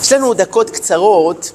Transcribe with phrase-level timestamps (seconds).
[0.00, 1.52] יש לנו דקות קצרות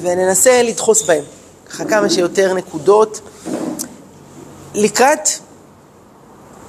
[0.00, 1.22] וננסה לדחוס בהן,
[1.70, 3.20] ככה כמה שיותר נקודות
[4.74, 5.28] לקראת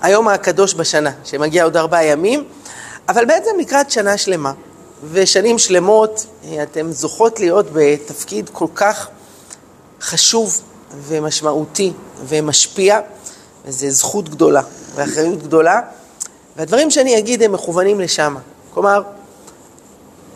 [0.01, 2.43] היום הקדוש בשנה, שמגיע עוד ארבעה ימים,
[3.09, 4.51] אבל בעצם לקראת שנה שלמה.
[5.11, 6.25] ושנים שלמות
[6.63, 9.07] אתן זוכות להיות בתפקיד כל כך
[10.01, 10.61] חשוב
[11.07, 11.93] ומשמעותי
[12.27, 12.99] ומשפיע,
[13.65, 14.61] וזו זכות גדולה
[14.95, 15.81] ואחריות גדולה,
[16.57, 18.35] והדברים שאני אגיד הם מכוונים לשם.
[18.73, 19.01] כלומר,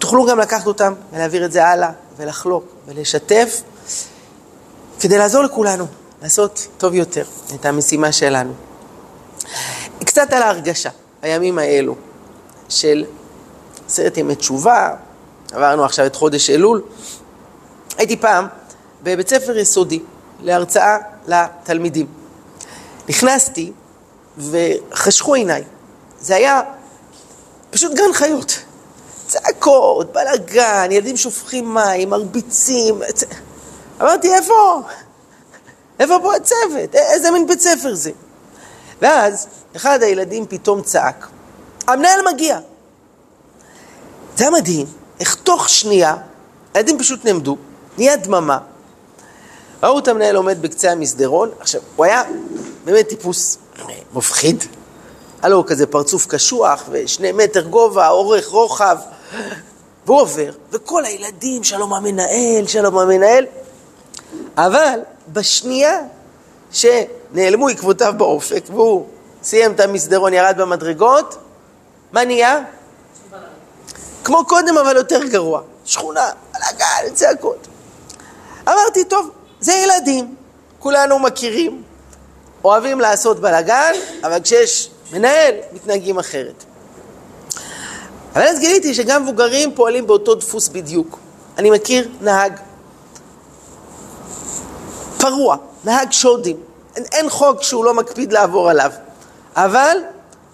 [0.02, 3.62] תוכלו גם לקחת אותם ולהעביר את זה הלאה ולחלוק ולשתף
[5.00, 5.86] כדי לעזור לכולנו
[6.22, 7.24] לעשות טוב יותר
[7.56, 8.54] את המשימה שלנו.
[10.06, 10.90] קצת על ההרגשה,
[11.22, 11.96] הימים האלו
[12.70, 13.06] של
[13.88, 14.96] עשרת ימי תשובה,
[15.52, 16.82] עברנו עכשיו את חודש אלול.
[17.98, 18.48] הייתי פעם
[19.04, 20.00] בבית ספר יסודי
[20.40, 20.98] להרצאה
[21.28, 22.08] לתלמידים.
[23.10, 23.72] נכנסתי
[24.38, 25.64] וחשכו עיניי.
[26.22, 26.62] זה היה
[27.70, 28.60] פשוט גן חיות.
[29.32, 33.02] צעקות, בלאגן, ילדים שופכים מים, מרביצים.
[34.02, 34.82] אמרתי, איפה?
[36.00, 36.96] איפה פה הצוות?
[36.96, 38.12] איזה מין בית ספר זה?
[39.02, 41.28] ואז אחד הילדים פתאום צעק,
[41.88, 42.60] המנהל מגיע.
[44.36, 44.86] זה היה מדהים,
[45.20, 46.16] איך תוך שנייה,
[46.74, 47.58] הילדים פשוט נעמדו,
[47.98, 48.58] נהיה דממה.
[49.84, 52.24] ראו את המנהל עומד בקצה המסדרון, עכשיו, הוא היה
[52.86, 53.58] באמת טיפוס
[54.14, 54.64] מפחיד.
[55.42, 58.98] היה לו כזה פרצוף קשוח, ושני מטר גובה, אורך, רוחב.
[60.06, 63.46] והוא עובר, וכל הילדים, שלום המנהל, שלום המנהל.
[64.58, 66.00] אבל בשנייה
[66.72, 69.08] שנעלמו עקבותיו באופק, והוא
[69.44, 71.38] סיים את המסדרון, ירד במדרגות,
[72.12, 72.60] מה נהיה?
[74.24, 75.62] כמו קודם, אבל יותר גרוע.
[75.86, 77.68] שכונה, בלאגן, צעקות.
[78.68, 80.36] אמרתי, טוב, זה ילדים,
[80.80, 81.84] כולנו מכירים,
[82.64, 83.94] אוהבים לעשות בלאגן,
[84.24, 86.64] אבל כשיש מנהל, מתנהגים אחרת.
[88.34, 91.20] אבל אז גיליתי שגם מבוגרים פועלים באותו דפוס בדיוק.
[91.58, 92.60] אני מכיר נהג
[95.18, 96.58] פרוע, נהג שודים.
[96.96, 98.92] אין, אין חוק שהוא לא מקפיד לעבור עליו,
[99.56, 99.98] אבל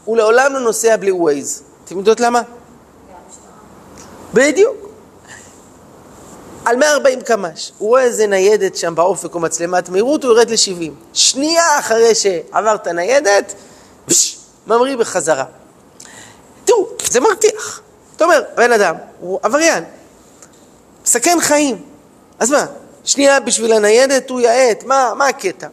[0.06, 1.64] הוא לעולם לא נוסע בלי ווייז.
[1.86, 2.42] אתם יודעות למה?
[4.34, 4.88] בדיוק.
[6.66, 10.92] על 140 קמ"ש, הוא רואה איזה ניידת שם באופק או מצלמת מהירות, הוא יורד ל-70.
[11.14, 13.54] שנייה אחרי שעבר את הניידת,
[14.68, 15.44] ממריא בחזרה.
[16.68, 17.82] תראו, זה מרתיח.
[18.16, 19.84] אתה אומר, בן אדם, הוא עבריין,
[21.04, 21.82] מסכן חיים.
[22.40, 22.66] אז מה,
[23.04, 25.68] שנייה בשביל הניידת הוא יעט, מה, מה הקטע?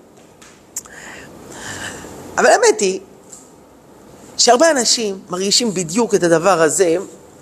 [2.38, 3.00] אבל האמת היא
[4.38, 6.96] שהרבה אנשים מרגישים בדיוק את הדבר הזה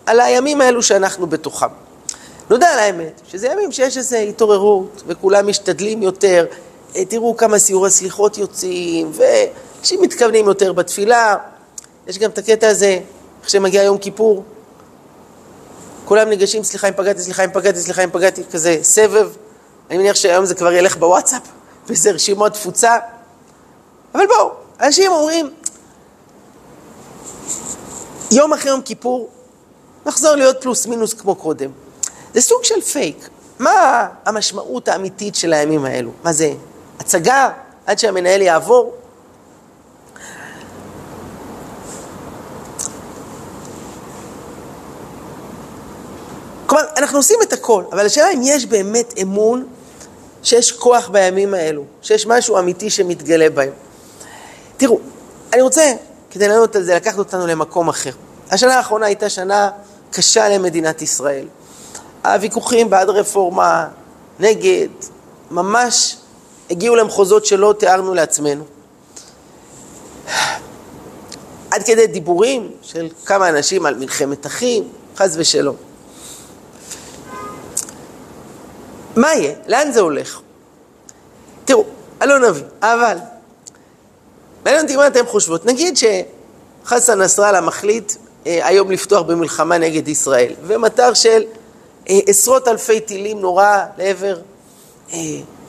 [0.07, 1.67] על הימים האלו שאנחנו בתוכם.
[2.51, 6.47] נודע על האמת, שזה ימים שיש איזו התעוררות וכולם משתדלים יותר,
[6.97, 11.37] אה, תראו כמה סיורי סליחות יוצאים ואנשים מתכוונים יותר בתפילה.
[12.07, 12.99] יש גם את הקטע הזה,
[13.43, 14.45] איך שמגיע יום כיפור,
[16.05, 19.31] כולם ניגשים, סליחה אם פגעתי, סליחה אם פגעתי, סליחה אם פגעתי, כזה סבב.
[19.91, 21.43] אני מניח שהיום זה כבר ילך בוואטסאפ,
[21.87, 22.97] וזה רשימות תפוצה.
[24.15, 24.51] אבל בואו,
[24.81, 25.51] אנשים אומרים,
[28.31, 29.29] יום אחרי יום כיפור,
[30.07, 31.71] נחזור להיות פלוס מינוס כמו קודם.
[32.35, 33.29] זה סוג של פייק.
[33.59, 36.11] מה המשמעות האמיתית של הימים האלו?
[36.25, 36.53] מה זה,
[36.99, 37.51] הצגה
[37.87, 38.95] עד שהמנהל יעבור?
[46.73, 49.67] כלומר, אנחנו עושים את הכל, אבל השאלה אם יש באמת אמון
[50.43, 53.73] שיש כוח בימים האלו, שיש משהו אמיתי שמתגלה בהם.
[54.77, 54.99] תראו,
[55.53, 55.93] אני רוצה,
[56.31, 58.11] כדי לענות על זה, לקחת אותנו למקום אחר.
[58.51, 59.71] השנה האחרונה הייתה שנה
[60.11, 61.47] קשה למדינת ישראל.
[62.25, 63.89] הוויכוחים בעד רפורמה,
[64.41, 64.89] נגד,
[65.51, 66.17] ממש
[66.71, 68.65] הגיעו למחוזות שלא תיארנו לעצמנו.
[71.71, 75.92] עד כדי דיבורים של כמה אנשים על מלחמת אחים, חס ושלום.
[79.17, 79.55] מה יהיה?
[79.67, 80.41] לאן זה הולך?
[81.65, 81.85] תראו,
[82.21, 83.17] אני לא נביא, אבל
[84.65, 85.67] מעניין אותי מה אתם חושבות.
[85.67, 88.13] נגיד שחסן נסראללה מחליט
[88.47, 91.43] אה, היום לפתוח במלחמה נגד ישראל, ומטר של
[92.11, 94.39] אה, עשרות אלפי טילים נורא לעבר
[95.13, 95.19] אה,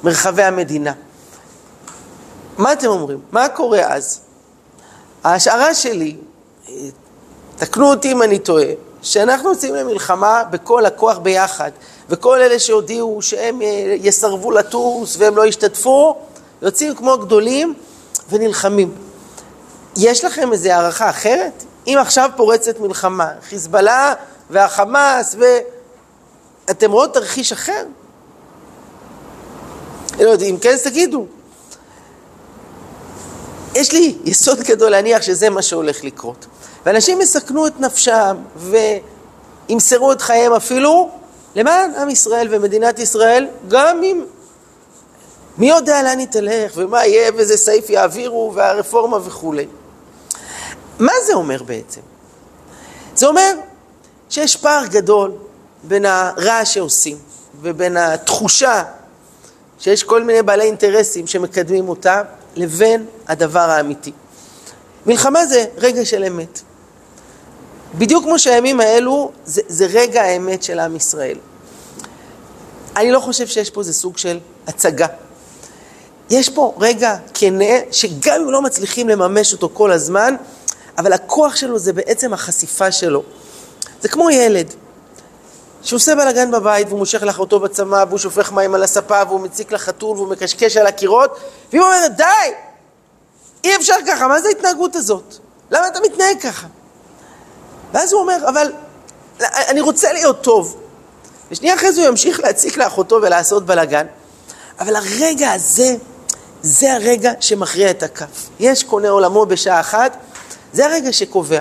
[0.04, 0.94] מרחבי המדינה.
[2.58, 3.20] מה אתם אומרים?
[3.32, 4.20] מה קורה אז?
[5.24, 6.16] ההשערה שלי,
[6.70, 6.74] אה,
[7.58, 8.66] תקנו אותי אם אני טועה,
[9.04, 11.72] שאנחנו יוצאים למלחמה בכל הכוח ביחד,
[12.10, 16.18] וכל אלה שהודיעו שהם אה, יסרבו לטוס והם לא ישתתפו,
[16.62, 17.74] יוצאים כמו גדולים
[18.30, 18.96] ונלחמים.
[19.98, 21.64] יש לכם איזו הערכה אחרת?
[21.88, 24.14] אם עכשיו פורצת מלחמה, חיזבאללה
[24.50, 25.36] והחמאס,
[26.68, 27.86] ואתם רואים תרחיש אחר?
[30.20, 31.26] לא יודעים, כן, אז תגידו.
[33.76, 36.46] יש לי יסוד גדול להניח שזה מה שהולך לקרות.
[36.86, 38.38] ואנשים יסכנו את נפשם,
[39.70, 41.10] ימסרו את חייהם אפילו
[41.56, 44.24] למען עם ישראל ומדינת ישראל, גם אם
[45.58, 49.68] מי יודע לאן היא תלך ומה יהיה ואיזה סעיף יעבירו והרפורמה וכולי.
[51.00, 52.02] מה זה אומר בעצם?
[53.16, 53.54] זה אומר
[54.30, 55.32] שיש פער גדול
[55.84, 57.18] בין הרע שעושים
[57.62, 58.84] ובין התחושה
[59.80, 62.22] שיש כל מיני בעלי אינטרסים שמקדמים אותה
[62.56, 64.12] לבין הדבר האמיתי.
[65.06, 66.62] מלחמה זה רגע של אמת.
[67.98, 71.38] בדיוק כמו שהימים האלו זה, זה רגע האמת של עם ישראל.
[72.96, 75.08] אני לא חושב שיש פה איזה סוג של הצגה.
[76.30, 80.36] יש פה רגע כנה, שגם אם לא מצליחים לממש אותו כל הזמן,
[80.98, 83.24] אבל הכוח שלו זה בעצם החשיפה שלו.
[84.02, 84.74] זה כמו ילד,
[85.84, 89.72] שהוא עושה בלאגן בבית והוא מושך לאחותו בצמא והוא שופך מים על הספה והוא מציק
[89.72, 92.24] לחתול והוא מקשקש על הקירות והיא אומרת די!
[93.64, 95.36] אי אפשר ככה, מה זה ההתנהגות הזאת?
[95.72, 96.68] למה אתה מתנהג ככה?
[97.94, 98.72] ואז הוא אומר, אבל
[99.42, 100.78] אני רוצה להיות טוב.
[101.52, 104.06] ושנייה אחרי זה הוא ימשיך להציק לאחותו ולעשות בלאגן,
[104.80, 105.96] אבל הרגע הזה,
[106.62, 108.50] זה הרגע שמכריע את הכף.
[108.60, 110.18] יש קונה עולמו בשעה אחת,
[110.74, 111.60] זה הרגע שקובע.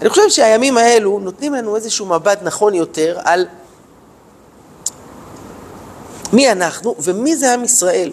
[0.00, 3.46] אני חושב שהימים האלו נותנים לנו איזשהו מבט נכון יותר על
[6.32, 8.12] מי אנחנו ומי זה עם ישראל.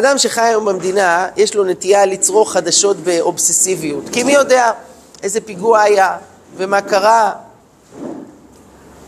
[0.00, 4.04] אדם שחי היום במדינה, יש לו נטייה לצרוך חדשות באובססיביות.
[4.12, 4.70] כי מי יודע
[5.22, 6.16] איזה פיגוע היה
[6.56, 7.32] ומה קרה.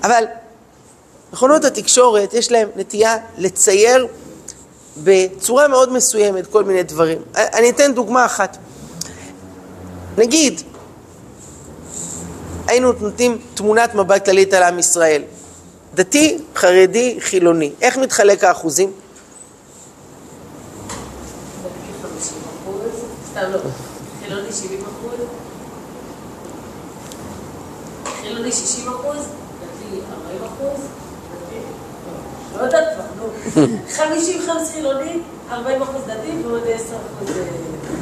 [0.03, 0.25] אבל
[1.33, 4.07] מכונות התקשורת, יש להם נטייה לצייר
[4.97, 7.19] בצורה מאוד מסוימת כל מיני דברים.
[7.35, 8.57] אני אתן דוגמה אחת.
[10.19, 10.61] נגיד,
[12.67, 15.23] היינו נותנים תמונת מבט כללית על עם ישראל.
[15.95, 17.73] דתי, חרדי, חילוני.
[17.83, 18.93] איך מתחלק האחוזים?
[24.21, 25.27] חילוני 70 אחוז?
[28.21, 29.17] חילוני 60 אחוז?
[29.17, 30.81] דתי 40 אחוז?
[32.57, 33.77] לא יודעת כבר, נו.
[33.97, 35.19] 50 חמש חילוני,
[35.51, 36.85] 40 אחוז דתי ועוד 10
[37.17, 37.37] אחוז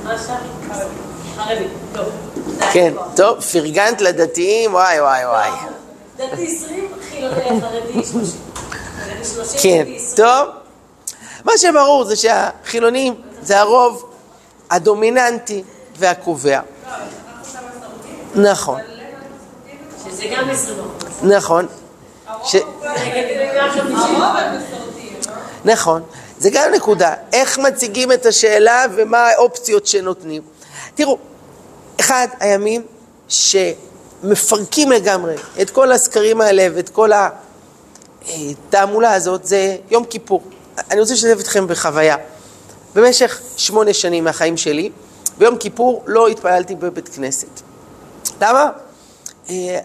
[0.04, 0.34] מה שם?
[1.36, 1.64] חרדי.
[1.92, 2.06] טוב.
[2.72, 5.50] כן, טוב, פרגנת לדתיים, וואי וואי וואי.
[6.16, 8.02] דתי 20, חילוני חרדי
[9.24, 9.60] 30.
[9.62, 9.84] כן,
[10.16, 10.48] טוב.
[11.44, 14.09] מה שברור זה שהחילונים זה הרוב
[14.70, 15.62] הדומיננטי
[15.98, 16.60] והקובע.
[18.34, 18.80] נכון.
[20.04, 21.22] שזה גם 20 אחוז.
[21.22, 21.66] נכון.
[25.64, 26.02] נכון,
[26.38, 30.42] זה גם נקודה, איך מציגים את השאלה ומה האופציות שנותנים.
[30.94, 31.18] תראו,
[32.00, 32.82] אחד הימים
[33.28, 37.10] שמפרקים לגמרי את כל הסקרים האלה ואת כל
[38.28, 40.42] התעמולה הזאת זה יום כיפור.
[40.90, 42.16] אני רוצה לשתף אתכם בחוויה.
[42.94, 44.90] במשך שמונה שנים מהחיים שלי,
[45.38, 47.60] ביום כיפור לא התפללתי בבית כנסת.
[48.40, 48.70] למה?
[49.50, 49.78] אה,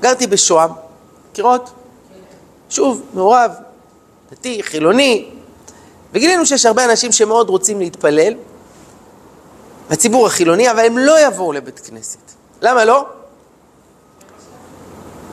[0.00, 0.70] גרתי בשוהם,
[1.30, 1.70] מכירות?
[2.70, 3.52] שוב, מעורב,
[4.32, 5.30] דתי, חילוני,
[6.12, 8.34] וגילינו שיש הרבה אנשים שמאוד רוצים להתפלל,
[9.90, 12.18] בציבור החילוני, אבל הם לא יבואו לבית כנסת.
[12.62, 13.06] למה לא?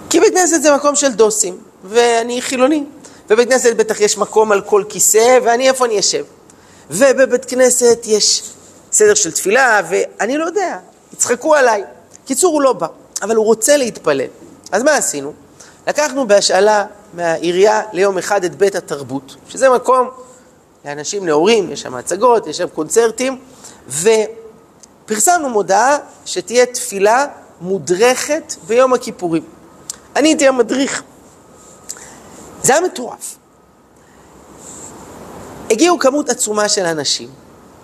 [0.09, 2.83] כי בית כנסת זה מקום של דוסים, ואני חילוני.
[3.29, 6.23] בבית כנסת בטח יש מקום על כל כיסא, ואני איפה אני אשב?
[6.91, 8.43] ובבית כנסת יש
[8.91, 10.77] סדר של תפילה, ואני לא יודע,
[11.13, 11.83] יצחקו עליי.
[12.25, 12.87] קיצור, הוא לא בא,
[13.21, 14.27] אבל הוא רוצה להתפלל.
[14.71, 15.33] אז מה עשינו?
[15.87, 20.09] לקחנו בהשאלה מהעירייה ליום אחד את בית התרבות, שזה מקום
[20.85, 23.39] לאנשים נאורים, יש שם הצגות, יש שם קונצרטים,
[25.05, 27.25] ופרסמנו מודעה שתהיה תפילה
[27.61, 29.43] מודרכת ביום הכיפורים.
[30.15, 31.03] אני הייתי המדריך.
[32.63, 33.35] זה היה מטורף.
[35.71, 37.29] הגיעו כמות עצומה של אנשים,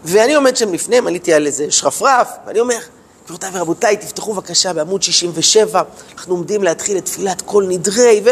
[0.04, 2.80] ואני עומד שם לפניהם, עליתי על איזה שרפרף, ואני אומר,
[3.24, 5.82] גבירותיי ורבותיי, תפתחו בבקשה בעמוד 67,
[6.14, 8.24] אנחנו עומדים להתחיל את תפילת כל נדרי,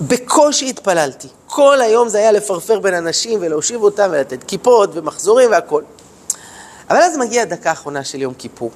[0.00, 1.28] ובקושי התפללתי.
[1.46, 5.82] כל היום זה היה לפרפר בין אנשים ולהושיב אותם ולתת כיפות ומחזורים והכל.
[6.90, 8.70] אבל אז מגיעה הדקה האחרונה של יום כיפור.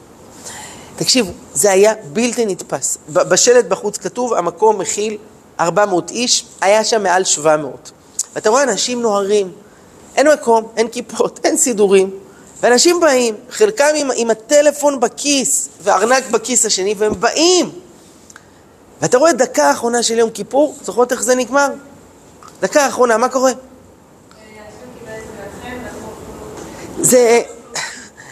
[0.96, 2.98] תקשיבו, זה היה בלתי נתפס.
[3.08, 5.18] בשלט בחוץ כתוב, המקום מכיל
[5.60, 7.92] 400 איש, היה שם מעל 700.
[8.34, 9.52] ואתה רואה אנשים נוהרים,
[10.16, 12.10] אין מקום, אין כיפות, אין סידורים,
[12.60, 17.70] ואנשים באים, חלקם עם, עם הטלפון בכיס וארנק בכיס השני, והם באים.
[19.00, 21.68] ואתה רואה דקה האחרונה של יום כיפור, זוכרות איך זה נגמר?
[22.60, 23.52] דקה האחרונה, מה קורה?
[27.00, 27.42] זה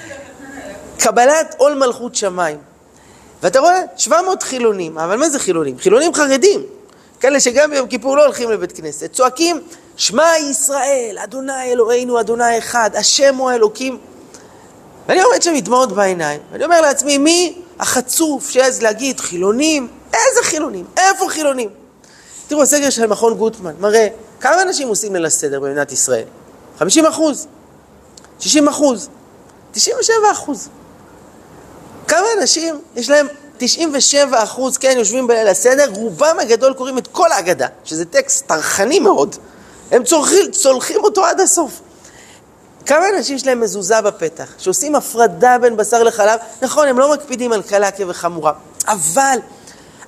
[1.02, 2.58] קבלת עול מלכות שמיים.
[3.42, 5.78] ואתה רואה 700 חילונים, אבל מה זה חילונים?
[5.78, 6.62] חילונים חרדים,
[7.20, 9.60] כאלה שגם ביום כיפור לא הולכים לבית כנסת, צועקים
[10.00, 13.98] שמע ישראל, אדוני אלוהינו, אדוני אחד, השם הוא האלוקים.
[15.08, 19.88] ואני עומד שם עם דמעות בעיניים, ואני אומר לעצמי, מי החצוף שיעז להגיד חילונים?
[20.06, 20.84] איזה חילונים?
[20.96, 21.68] איפה חילונים?
[22.48, 24.08] תראו, הסגר של מכון גוטמן מראה
[24.40, 26.24] כמה אנשים עושים ליל הסדר במדינת ישראל?
[26.78, 27.46] 50 אחוז,
[28.38, 29.08] 60 אחוז,
[29.72, 30.68] 97 אחוז.
[32.08, 33.26] כמה אנשים יש להם
[33.58, 38.98] 97 אחוז, כן, יושבים בליל הסדר, רובם הגדול קוראים את כל ההגדה, שזה טקסט טרחני
[38.98, 39.36] מאוד.
[39.90, 41.80] הם צולחים, צולחים אותו עד הסוף.
[42.86, 46.38] כמה אנשים יש להם מזוזה בפתח, שעושים הפרדה בין בשר לחלב?
[46.62, 48.52] נכון, הם לא מקפידים על קלה כבחמורה,
[48.86, 49.38] אבל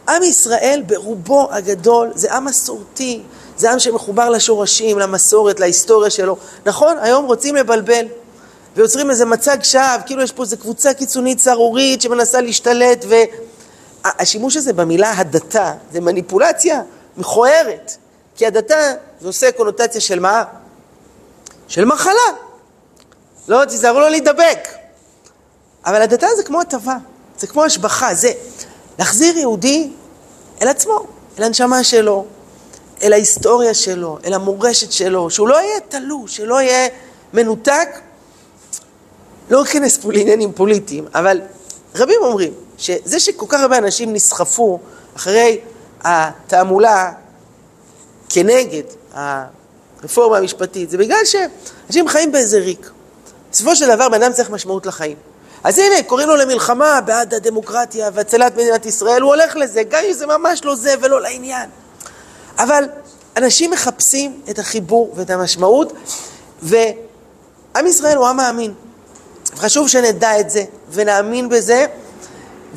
[0.08, 3.22] עם ישראל ברובו הגדול זה עם מסורתי,
[3.56, 6.36] זה עם שמחובר לשורשים, למסורת, להיסטוריה שלו.
[6.66, 8.06] נכון, היום רוצים לבלבל,
[8.76, 13.04] ויוצרים איזה מצג שווא, כאילו יש פה איזו קבוצה קיצונית סהרורית שמנסה להשתלט,
[14.04, 16.82] והשימוש הזה במילה הדתה זה מניפולציה
[17.16, 17.96] מכוערת,
[18.36, 18.76] כי הדתה
[19.20, 20.44] זה עושה קונוטציה של מה?
[21.68, 22.12] של מחלה.
[23.48, 24.68] לא, תיזהרו לא להידבק.
[25.86, 26.96] אבל הדתה זה כמו הטבה,
[27.38, 28.32] זה כמו השבחה, זה
[28.98, 29.90] להחזיר יהודי
[30.62, 31.06] אל עצמו,
[31.38, 32.26] אל הנשמה שלו,
[33.02, 36.88] אל ההיסטוריה שלו, אל המורשת שלו, שהוא לא יהיה תלוש, שלא יהיה
[37.32, 37.88] מנותק.
[39.50, 41.40] לא אכנס פה לעניינים פוליטיים, אבל
[41.94, 44.78] רבים אומרים שזה שכל כך הרבה אנשים נסחפו
[45.16, 45.60] אחרי
[46.00, 47.12] התעמולה
[48.32, 52.90] כנגד הרפורמה המשפטית, זה בגלל שאנשים חיים באיזה ריק.
[53.52, 55.16] בסופו של דבר בן אדם צריך משמעות לחיים.
[55.64, 60.12] אז הנה, קוראים לו למלחמה בעד הדמוקרטיה והצלת מדינת ישראל, הוא הולך לזה, גם אם
[60.12, 61.70] זה ממש לא זה ולא לעניין.
[62.58, 62.84] אבל
[63.36, 65.92] אנשים מחפשים את החיבור ואת המשמעות,
[66.62, 68.74] ועם ישראל הוא עם מאמין.
[69.56, 71.86] חשוב שנדע את זה, ונאמין בזה,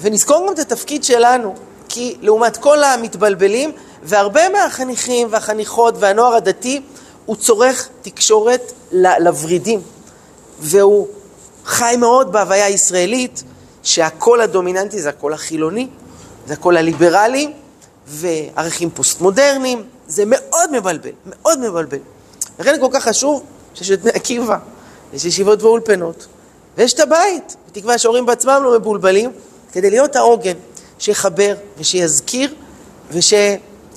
[0.01, 1.55] ונזכור גם את התפקיד שלנו,
[1.89, 3.71] כי לעומת כל המתבלבלים,
[4.05, 6.81] והרבה מהחניכים והחניכות והנוער הדתי,
[7.25, 8.71] הוא צורך תקשורת
[9.19, 9.81] לוורידים,
[10.59, 11.07] והוא
[11.65, 13.43] חי מאוד בהוויה הישראלית,
[13.83, 15.87] שהקול הדומיננטי זה הקול החילוני,
[16.47, 17.53] זה הקול הליברלי,
[18.07, 21.97] וערכים פוסט-מודרניים, זה מאוד מבלבל, מאוד מבלבל.
[22.59, 23.43] לכן כל כך חשוב
[23.73, 24.57] שיש את בני עקיבא,
[25.13, 26.27] יש ישיבות ואולפנות,
[26.77, 29.31] ויש את הבית, בתקווה שההורים בעצמם לא מבולבלים,
[29.71, 30.55] כדי להיות העוגן
[30.99, 32.53] שיחבר ושיזכיר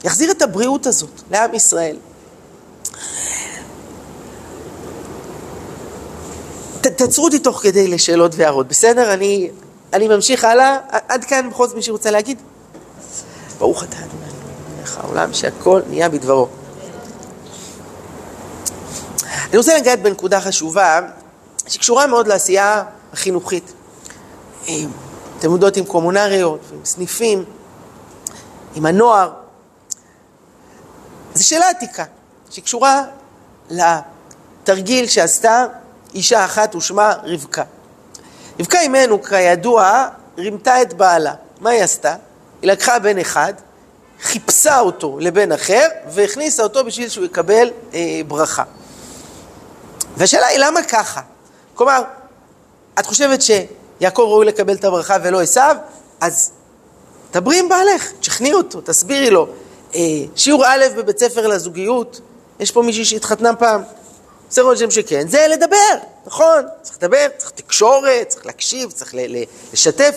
[0.01, 1.97] ושיחזיר את הבריאות הזאת לעם ישראל.
[6.81, 9.15] ת, תעצרו אותי תוך כדי לשאלות והערות, בסדר?
[9.15, 9.51] אני,
[9.93, 10.79] אני ממשיך הלאה.
[11.09, 12.39] עד כאן בכל זאת מי שרוצה להגיד?
[13.59, 16.49] ברוך אתה אדוני, לך העולם שהכל נהיה בדברו.
[19.49, 21.01] אני רוצה לגעת בנקודה חשובה
[21.67, 23.73] שקשורה מאוד לעשייה החינוכית.
[24.65, 27.45] אתם יודעות עם קומונריות, עם סניפים,
[28.75, 29.48] עם הנוער.
[31.35, 32.05] זו שאלה עתיקה,
[32.51, 33.05] שקשורה
[33.71, 35.67] לתרגיל שעשתה
[36.15, 37.63] אישה אחת ושמה רבקה.
[38.61, 40.09] רבקה אימנו, כידוע,
[40.39, 41.35] רימתה את בעלה.
[41.61, 42.17] מה היא עשתה?
[42.63, 43.55] היא לקחה בן אחד,
[44.23, 48.63] חיפשה אותו לבן אחר, והכניסה אותו בשביל שהוא יקבל אה, ברכה.
[50.17, 51.21] והשאלה היא למה ככה?
[51.75, 52.03] כלומר,
[52.99, 55.77] את חושבת שיעקב ראוי לקבל את הברכה ולא עשיו?
[56.21, 56.53] אז
[57.33, 59.49] דברי עם בעלך, תשכנעי אותו, תסבירי לו.
[59.99, 62.21] אה, שיעור א' בבית ספר לזוגיות,
[62.61, 63.83] יש פה מישהי שהתחתנה פעם,
[64.49, 65.77] עושה רושם שכן, זה לדבר,
[66.27, 69.15] נכון, צריך לדבר, צריך תקשורת, צריך להקשיב, צריך
[69.73, 70.17] לשתף.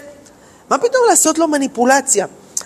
[0.70, 2.26] מה פתאום לעשות לו מניפולציה?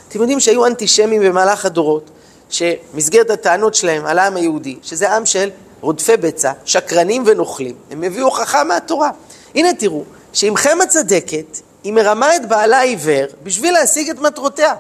[0.09, 2.09] אתם יודעים שהיו אנטישמים במהלך הדורות,
[2.49, 5.49] שמסגרת הטענות שלהם על העם היהודי, שזה עם של
[5.81, 9.09] רודפי בצע, שקרנים ונוכלים, הם הביאו הוכחה מהתורה.
[9.55, 10.03] הנה תראו,
[10.33, 14.73] שעמכם הצדקת, היא מרמה את בעלה העיוור בשביל להשיג את מטרותיה.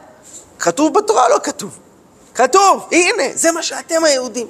[0.59, 1.79] כתוב בתורה או לא כתוב?
[2.35, 4.47] כתוב, הנה, זה מה שאתם היהודים.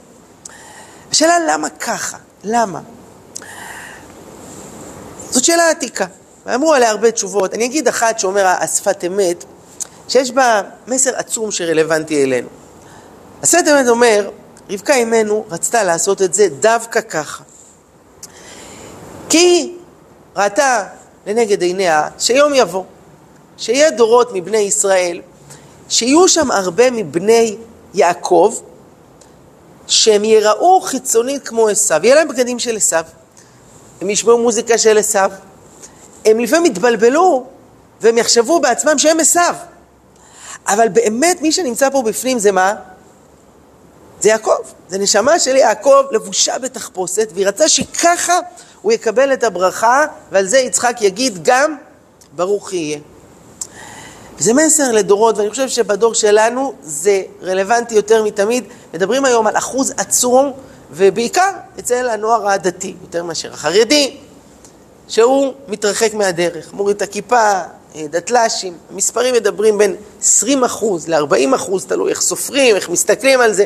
[1.12, 2.18] השאלה למה ככה?
[2.44, 2.80] למה?
[5.32, 6.06] זאת שאלה עתיקה,
[6.46, 7.54] ואמרו עליה הרבה תשובות.
[7.54, 9.46] אני אגיד אחת שאומר השפת אמת,
[10.08, 12.48] שיש בה מסר עצום שרלוונטי אלינו.
[13.44, 14.30] השפת אמת אומר,
[14.70, 17.44] רבקה אימנו רצתה לעשות את זה דווקא ככה.
[19.30, 19.78] כי
[20.36, 20.84] ראתה
[21.28, 22.84] לנגד עיניה שיום יבוא,
[23.58, 25.22] שיהיה דורות מבני ישראל,
[25.90, 27.58] שיהיו שם הרבה מבני
[27.96, 28.56] יעקב,
[29.88, 33.04] שהם יראו חיצונית כמו עשיו, יהיה להם בגדים של עשיו,
[34.02, 35.32] הם ישמעו מוזיקה של עשיו,
[36.26, 37.46] הם לפעמים יתבלבלו
[38.02, 39.56] והם יחשבו בעצמם שהם עשיו.
[40.68, 42.74] אבל באמת מי שנמצא פה בפנים זה מה?
[44.22, 44.58] זה יעקב,
[44.90, 48.40] זה נשמה של יעקב לבושה בתחפושת, והיא רצה שככה
[48.82, 51.76] הוא יקבל את הברכה, ועל זה יצחק יגיד גם
[52.36, 53.00] ברוך יהיה.
[54.40, 58.64] וזה מסר לדורות, ואני חושב שבדור שלנו זה רלוונטי יותר מתמיד.
[58.94, 60.52] מדברים היום על אחוז עצום,
[60.92, 64.18] ובעיקר אצל הנוער הדתי, יותר מאשר החרדי,
[65.08, 67.52] שהוא מתרחק מהדרך, מוריד את הכיפה,
[67.96, 73.54] אה, דתל"שים, המספרים מדברים בין 20 אחוז ל-40 אחוז, תלוי איך סופרים, איך מסתכלים על
[73.54, 73.66] זה.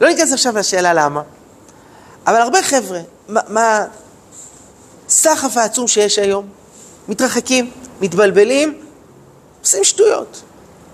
[0.00, 1.22] לא ניכנס עכשיו לשאלה למה,
[2.26, 3.84] אבל הרבה חבר'ה, מה, מה
[5.08, 6.46] הסחף העצום שיש היום,
[7.08, 8.85] מתרחקים, מתבלבלים,
[9.66, 10.42] עושים שטויות.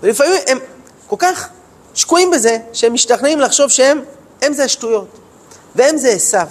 [0.03, 0.59] ולפעמים הם
[1.07, 1.49] כל כך
[1.93, 4.01] שקועים בזה, שהם משתכנעים לחשוב שהם,
[4.41, 5.07] הם זה השטויות,
[5.75, 6.47] והם זה עשיו.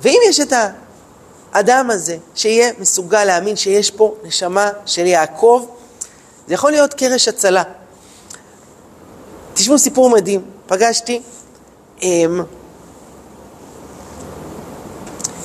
[0.00, 0.52] ואם יש את
[1.52, 5.66] האדם הזה, שיהיה מסוגל להאמין שיש פה נשמה של יעקב,
[6.48, 7.62] זה יכול להיות קרש הצלה.
[9.54, 11.22] תשמעו סיפור מדהים, פגשתי
[12.02, 12.44] הם, אמ,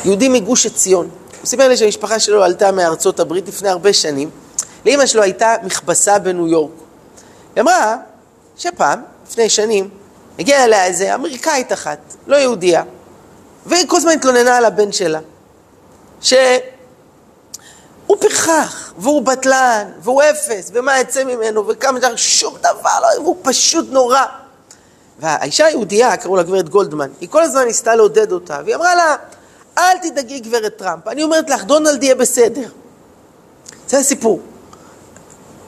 [0.05, 1.09] יהודי מגוש עציון.
[1.41, 4.29] הוא סיפר לי שהמשפחה שלו עלתה מארצות הברית לפני הרבה שנים.
[4.87, 6.71] לאמא שלו הייתה מכבסה בניו יורק.
[7.55, 7.97] היא אמרה
[8.57, 9.89] שפעם, לפני שנים,
[10.39, 12.83] הגיעה אליה איזה אמריקאית אחת, לא יהודייה,
[13.65, 15.19] והיא כל הזמן התלוננה על הבן שלה,
[16.21, 16.39] שהוא
[18.19, 23.85] פרחח, והוא בטלן, והוא אפס, ומה יצא ממנו, וכמה דבר, שום דבר לא, והוא פשוט
[23.89, 24.21] נורא.
[25.19, 29.15] והאישה היהודייה, קראו לה גברת גולדמן, היא כל הזמן ניסתה לעודד אותה, והיא אמרה לה,
[29.77, 32.69] אל תדאגי גברת טראמפ, אני אומרת לך, דונלד יהיה בסדר.
[33.87, 34.41] זה הסיפור.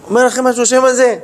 [0.09, 1.17] אומר לכם משהו השם על זה?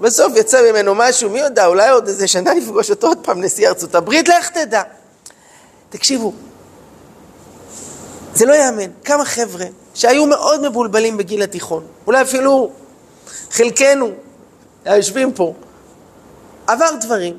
[0.00, 3.68] בסוף יצא ממנו משהו, מי יודע, אולי עוד איזה שנה יפגוש אותו עוד פעם נשיא
[3.68, 4.82] ארצות הברית, לך תדע.
[5.90, 6.32] תקשיבו,
[8.34, 12.70] זה לא ייאמן, כמה חבר'ה שהיו מאוד מבולבלים בגיל התיכון, אולי אפילו
[13.50, 14.10] חלקנו
[14.84, 15.54] היושבים פה,
[16.66, 17.38] עבר דברים,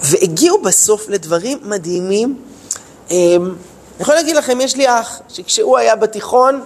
[0.00, 2.42] והגיעו בסוף לדברים מדהימים.
[3.10, 6.62] אמ, אני יכול להגיד לכם, יש לי אח שכשהוא היה בתיכון,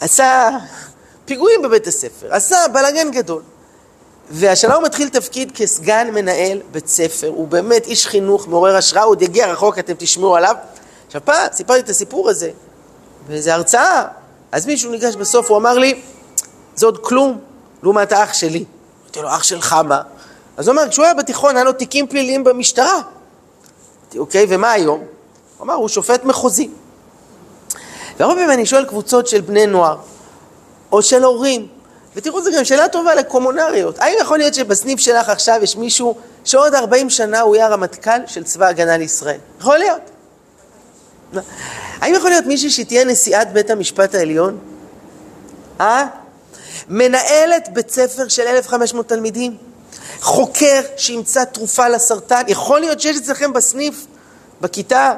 [0.00, 0.50] עשה
[1.24, 3.42] פיגועים בבית הספר, עשה בלאגן גדול.
[4.30, 9.10] והשנה הוא מתחיל תפקיד כסגן מנהל בית ספר, הוא באמת איש חינוך, מעורר השראה, הוא
[9.10, 10.56] עוד יגיע רחוק, אתם תשמעו עליו.
[11.06, 12.50] עכשיו פעם סיפרתי את הסיפור הזה
[13.28, 14.04] באיזו הרצאה,
[14.52, 16.00] אז מישהו ניגש בסוף, הוא אמר לי,
[16.74, 17.38] זה עוד כלום
[17.82, 18.64] לעומת האח שלי.
[19.04, 20.02] אמרתי לו, אח שלך מה?
[20.56, 23.00] אז הוא אומר, כשהוא היה בתיכון היה לו תיקים פליליים במשטרה.
[24.02, 25.00] אמרתי, אוקיי, ומה היום?
[25.58, 26.70] הוא אמר, הוא שופט מחוזי.
[28.18, 29.96] והרבה פעמים אני שואל קבוצות של בני נוער,
[30.92, 31.68] או של הורים,
[32.16, 33.98] ותראו, זו גם שאלה טובה לקומונריות.
[33.98, 38.44] האם יכול להיות שבסניף שלך עכשיו יש מישהו שעוד 40 שנה הוא יהיה הרמטכ"ל של
[38.44, 39.38] צבא ההגנה לישראל?
[39.60, 40.00] יכול להיות.
[42.00, 44.58] האם יכול להיות מישהי שתהיה נשיאת בית המשפט העליון?
[45.80, 46.06] אה?
[46.88, 49.56] מנהלת בית ספר של 1,500 תלמידים?
[50.20, 52.42] חוקר שימצא תרופה לסרטן?
[52.48, 54.06] יכול להיות שיש אצלכם בסניף,
[54.60, 55.14] בכיתה,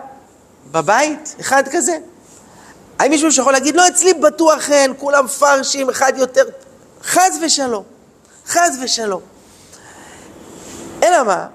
[0.72, 1.96] בבית, אחד כזה?
[3.00, 6.42] האם מישהו שיכול להגיד, לא, אצלי בטוח אין, כולם פרשים, אחד יותר...
[7.02, 7.84] חס ושלום,
[8.46, 9.20] חס ושלום.
[11.02, 11.46] אלא מה?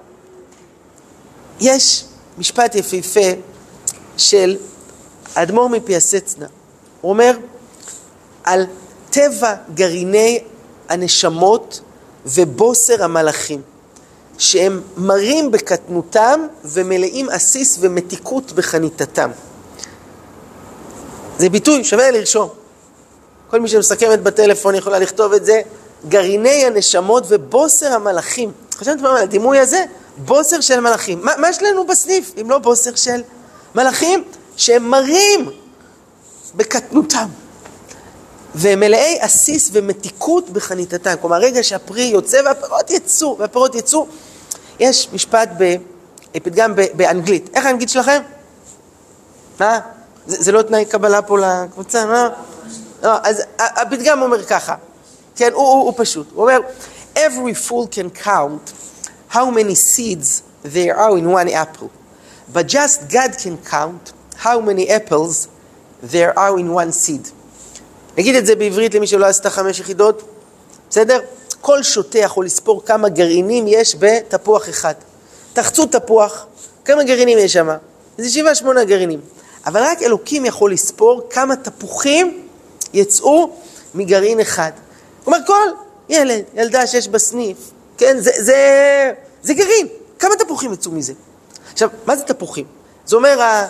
[1.60, 2.04] יש
[2.38, 3.30] משפט יפהפה
[4.16, 4.56] של
[5.34, 6.46] אדמו"ר מפיאסצנה.
[7.00, 7.36] הוא אומר,
[8.44, 8.66] על
[9.10, 10.44] טבע גרעיני
[10.88, 11.80] הנשמות
[12.26, 13.62] ובוסר המלאכים,
[14.38, 19.30] שהם מרים בקטנותם ומלאים עסיס ומתיקות בחניתתם.
[21.38, 22.48] זה ביטוי, שווה לרשום.
[23.50, 25.60] כל מי שמסכמת בטלפון יכולה לכתוב את זה,
[26.08, 28.52] גרעיני הנשמות ובוסר המלאכים.
[28.74, 29.84] חשבתם פעם על הדימוי הזה?
[30.16, 31.20] בוסר של מלאכים.
[31.22, 33.22] מה, מה יש לנו בסניף אם לא בוסר של
[33.74, 34.24] מלאכים?
[34.56, 35.50] שהם מרים
[36.54, 37.28] בקטנותם.
[38.54, 41.14] והם מלאי עסיס ומתיקות בחניתתם.
[41.20, 44.06] כלומר, רגע שהפרי יוצא והפירות יצאו, והפירות יצאו.
[44.80, 45.48] יש משפט,
[46.32, 47.50] פתגם באנגלית.
[47.54, 48.22] איך האנגלית שלכם?
[49.60, 49.80] מה?
[50.26, 52.28] זה, זה לא תנאי קבלה פה לקבוצה, מה?
[53.02, 54.74] לא, אז הפתגם אומר ככה,
[55.36, 56.58] כן, הוא, הוא, הוא פשוט, הוא אומר,
[57.16, 58.72] every fool can count
[59.30, 61.90] how many seeds there are in one apple,
[62.54, 65.48] but just God can count how many apples
[66.02, 67.32] there are in one seed.
[68.18, 70.22] נגיד את זה בעברית למי שלא עשתה חמש יחידות,
[70.90, 71.20] בסדר?
[71.60, 74.94] כל שוטה יכול לספור כמה גרעינים יש בתפוח אחד.
[75.52, 76.46] תחצו תפוח,
[76.84, 77.68] כמה גרעינים יש שם?
[78.18, 79.20] זה שבעה שמונה גרעינים.
[79.66, 82.42] אבל רק אלוקים יכול לספור כמה תפוחים
[82.94, 83.50] יצאו
[83.94, 84.70] מגרעין אחד.
[85.24, 85.68] כלומר, כל
[86.08, 87.56] ילד, ילדה שיש בסניף,
[87.98, 89.86] כן, זה, זה, זה גרעין.
[90.18, 91.12] כמה תפוחים יצאו מזה?
[91.72, 92.64] עכשיו, מה זה תפוחים?
[93.06, 93.62] זה אומר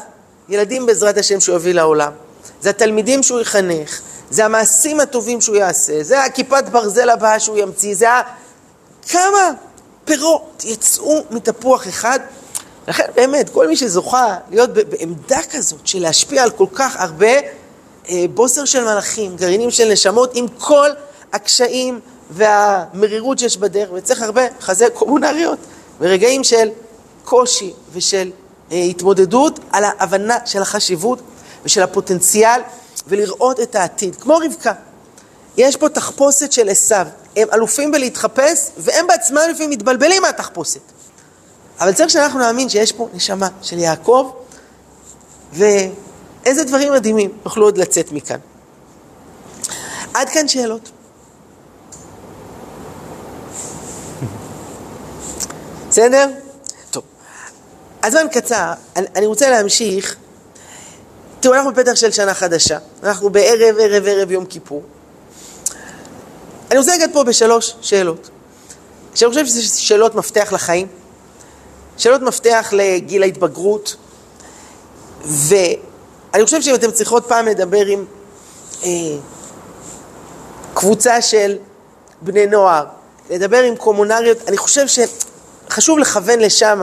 [0.48, 2.12] הילדים בעזרת השם שהוא יביא לעולם.
[2.60, 7.94] זה התלמידים שהוא יחנך, זה המעשים הטובים שהוא יעשה, זה הכיפת ברזל הבאה שהוא ימציא,
[7.94, 8.22] זה ה...
[9.08, 9.50] כמה
[10.04, 12.20] פירות יצאו מתפוח אחד
[12.88, 17.32] לכן באמת, כל מי שזוכה להיות בעמדה כזאת של להשפיע על כל כך הרבה
[18.08, 20.90] אה, בוסר של מלאכים, גרעינים של נשמות, עם כל
[21.32, 25.58] הקשיים והמרירות שיש בדרך, וצריך הרבה חזה קומונריות,
[26.00, 26.68] ורגעים של
[27.24, 28.30] קושי ושל
[28.72, 31.18] אה, התמודדות, על ההבנה של החשיבות
[31.64, 32.60] ושל הפוטנציאל
[33.08, 34.72] ולראות את העתיד, כמו רבקה.
[35.56, 40.80] יש פה תחפושת של עשיו, הם אלופים בלהתחפש, והם בעצמם לפעמים מתבלבלים מהתחפושת.
[41.80, 44.30] אבל צריך שאנחנו נאמין שיש פה נשמה של יעקב,
[45.52, 48.38] ואיזה דברים מדהימים יוכלו עוד לצאת מכאן.
[50.14, 50.90] עד כאן שאלות.
[55.88, 56.30] בסדר?
[56.90, 57.02] טוב.
[58.02, 60.16] הזמן קצר, אני, אני רוצה להמשיך.
[61.40, 62.78] תראו, אנחנו בפתח של שנה חדשה.
[63.02, 64.82] אנחנו בערב, ערב, ערב יום כיפור.
[66.70, 68.30] אני רוצה לגעת פה בשלוש שאלות.
[69.14, 70.86] שאני חושב שזה שאלות מפתח לחיים,
[71.96, 73.96] שאלות מפתח לגיל ההתבגרות,
[75.24, 78.04] ואני חושב שאם אתם צריכות פעם לדבר עם
[78.84, 78.88] אה,
[80.74, 81.56] קבוצה של
[82.22, 82.84] בני נוער,
[83.30, 86.82] לדבר עם קומונריות, אני חושב שחשוב לכוון לשם,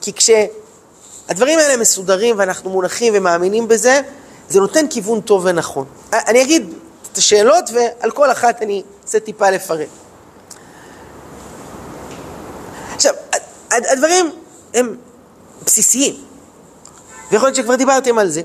[0.00, 4.00] כי כשהדברים האלה מסודרים ואנחנו מונחים ומאמינים בזה,
[4.48, 5.86] זה נותן כיוון טוב ונכון.
[6.12, 6.74] אני אגיד
[7.12, 9.88] את השאלות ועל כל אחת אני אעשה טיפה לפרט.
[12.94, 13.14] עכשיו,
[13.70, 14.30] הדברים
[14.74, 14.96] הם
[15.64, 16.14] בסיסיים,
[17.30, 18.42] ויכול להיות שכבר דיברתם על זה,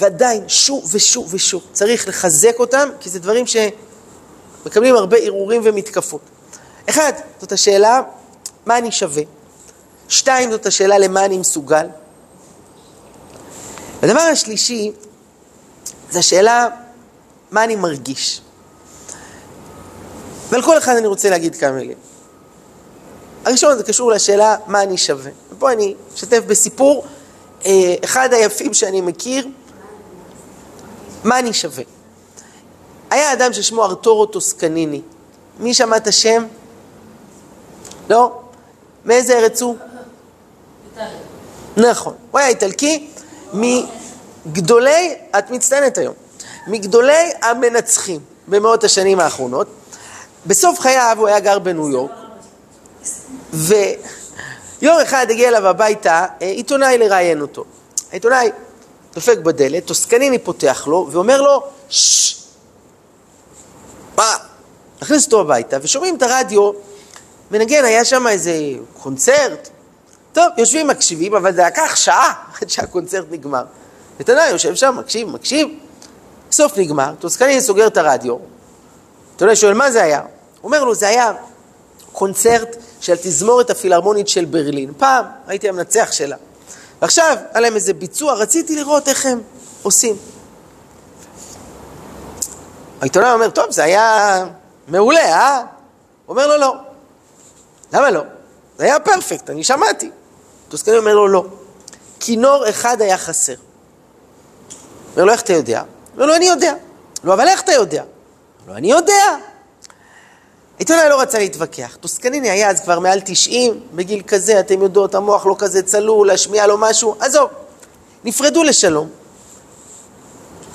[0.00, 6.20] ועדיין שוב ושוב ושוב צריך לחזק אותם, כי זה דברים שמקבלים הרבה ערעורים ומתקפות.
[6.88, 8.02] אחד, זאת השאלה,
[8.66, 9.22] מה אני שווה?
[10.08, 11.86] שתיים, זאת השאלה למה אני מסוגל.
[14.02, 14.92] הדבר השלישי,
[16.10, 16.68] זה השאלה
[17.50, 18.40] מה אני מרגיש.
[20.50, 21.96] ועל כל אחד אני רוצה להגיד כמה מילים.
[23.44, 25.30] הראשון זה קשור לשאלה מה אני שווה.
[25.52, 27.04] ופה אני אשתף בסיפור,
[27.66, 29.48] אה, אחד היפים שאני מכיר,
[31.24, 31.84] מה אני שווה.
[33.10, 35.00] היה אדם ששמו ארתורו טוסקניני.
[35.60, 36.46] מי שמע את השם?
[38.10, 38.40] לא?
[39.04, 39.76] מאיזה ארץ הוא?
[41.76, 42.14] נכון.
[42.30, 43.10] הוא היה איטלקי
[43.52, 46.14] מגדולי, את מצטיינת היום,
[46.66, 49.66] מגדולי המנצחים במאות השנים האחרונות.
[50.46, 52.10] בסוף חייו הוא היה גר בניו יורק,
[53.52, 57.64] ויום אחד הגיע אליו הביתה אה, עיתונאי לראיין אותו.
[58.10, 58.50] העיתונאי
[59.14, 62.44] דופק בדלת, טוסקניני פותח לו ואומר לו, ששש,
[64.16, 64.36] מה?
[65.02, 66.70] נכניס אותו הביתה ושומעים את הרדיו
[67.50, 68.54] מנגן, היה שם איזה
[69.02, 69.68] קונצרט.
[70.32, 73.64] טוב, יושבים, מקשיבים, אבל זה לקח שעה עד שהקונצרט נגמר.
[74.18, 75.68] עיתונאי יושב שם, מקשיב, מקשיב,
[76.50, 78.36] בסוף נגמר, טוסקניני סוגר את הרדיו.
[79.32, 80.22] עיתונאי שואל, מה זה היה?
[80.64, 81.32] אומר לו, זה היה
[82.12, 84.92] קונצרט של התזמורת הפילהרמונית של ברלין.
[84.98, 86.36] פעם הייתי המנצח שלה.
[87.02, 89.40] ועכשיו, היה להם איזה ביצוע, רציתי לראות איך הם
[89.82, 90.16] עושים.
[93.00, 94.44] העיתונאי אומר, טוב, זה היה
[94.88, 95.58] מעולה, אה?
[95.58, 95.66] הוא
[96.28, 96.74] אומר לו, לא.
[97.92, 98.22] למה לא?
[98.78, 100.10] זה היה פרפקט, אני שמעתי.
[100.68, 101.44] טוסקני אומר לו, לא.
[102.20, 103.54] כינור אחד היה חסר.
[105.12, 105.82] אומר לו, איך אתה יודע?
[106.14, 106.74] אומר לו, אני יודע.
[107.24, 108.02] לא, אבל איך אתה יודע?
[108.02, 109.36] אומר לו, אני יודע.
[110.78, 111.96] עיתונאי לא רצה להתווכח.
[112.00, 116.66] טוסקניני היה אז כבר מעל 90, בגיל כזה, אתם יודעות, המוח לא כזה צלול, להשמיע
[116.66, 117.50] לו משהו, עזוב.
[118.24, 119.08] נפרדו לשלום.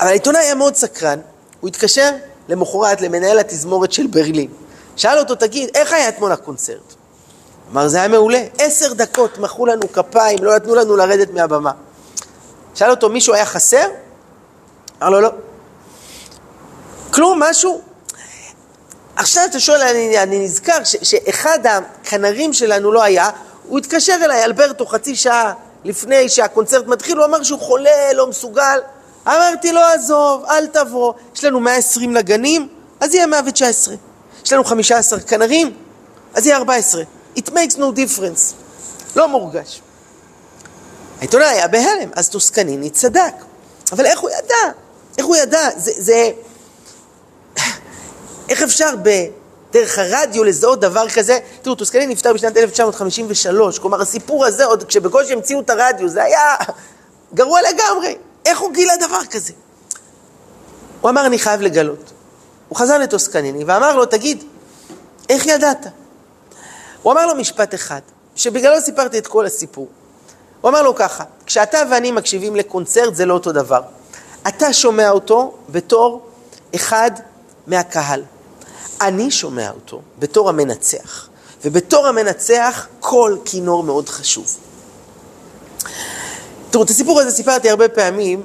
[0.00, 1.18] אבל העיתונאי היה מאוד סקרן,
[1.60, 2.10] הוא התקשר
[2.48, 4.48] למחרת למנהל התזמורת של ברלין.
[4.96, 6.94] שאל אותו, תגיד, איך היה אתמול הקונצרט?
[7.72, 8.42] אמר, זה היה מעולה.
[8.58, 11.72] עשר דקות מחאו לנו כפיים, לא נתנו לנו לרדת מהבמה.
[12.74, 13.86] שאל אותו, מישהו היה חסר?
[15.02, 15.30] אמר לו, לא.
[17.10, 17.89] כלום, משהו?
[19.20, 23.30] עכשיו אתה שואל, אני, אני נזכר ש, שאחד הכנרים שלנו לא היה,
[23.68, 25.52] הוא התקשר אליי, אלברטו, חצי שעה
[25.84, 28.78] לפני שהקונצרט מתחיל, הוא אמר שהוא חולה, לא מסוגל.
[29.26, 32.68] אמרתי לו, עזוב, אל תבוא, יש לנו 120 נגנים,
[33.00, 33.94] אז יהיה 119.
[34.44, 35.76] יש לנו 15 כנרים,
[36.34, 37.02] אז יהיה 14.
[37.36, 38.54] It makes no difference.
[39.16, 39.80] לא מורגש.
[41.18, 43.34] העיתונאי היה בהלם, אז טוסקניני צדק.
[43.92, 44.72] אבל איך הוא ידע?
[45.18, 45.68] איך הוא ידע?
[45.76, 45.92] זה...
[45.96, 46.30] זה...
[48.50, 51.38] איך אפשר בדרך הרדיו לזהות דבר כזה?
[51.62, 56.56] תראו, טוסקניני נפטר בשנת 1953, כלומר הסיפור הזה, עוד כשבקושי המציאו את הרדיו, זה היה
[57.34, 58.16] גרוע לגמרי.
[58.46, 59.52] איך הוא גילה דבר כזה?
[61.00, 62.12] הוא אמר, אני חייב לגלות.
[62.68, 64.44] הוא חזר לטוסקניני ואמר לו, תגיד,
[65.28, 65.86] איך ידעת?
[67.02, 68.00] הוא אמר לו משפט אחד,
[68.36, 69.88] שבגללו סיפרתי את כל הסיפור.
[70.60, 73.80] הוא אמר לו ככה, כשאתה ואני מקשיבים לקונצרט זה לא אותו דבר.
[74.48, 76.26] אתה שומע אותו בתור
[76.74, 77.10] אחד
[77.66, 78.22] מהקהל.
[79.00, 81.28] אני שומע אותו בתור המנצח,
[81.64, 84.56] ובתור המנצח כל כינור מאוד חשוב.
[86.70, 88.42] תראו, את הסיפור הזה סיפרתי הרבה פעמים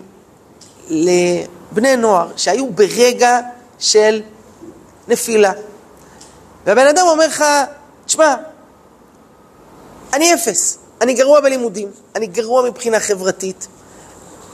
[0.90, 3.40] לבני נוער שהיו ברגע
[3.80, 4.22] של
[5.08, 5.52] נפילה.
[6.66, 7.44] והבן אדם אומר לך,
[8.06, 8.36] תשמע,
[10.14, 13.68] אני אפס, אני גרוע בלימודים, אני גרוע מבחינה חברתית,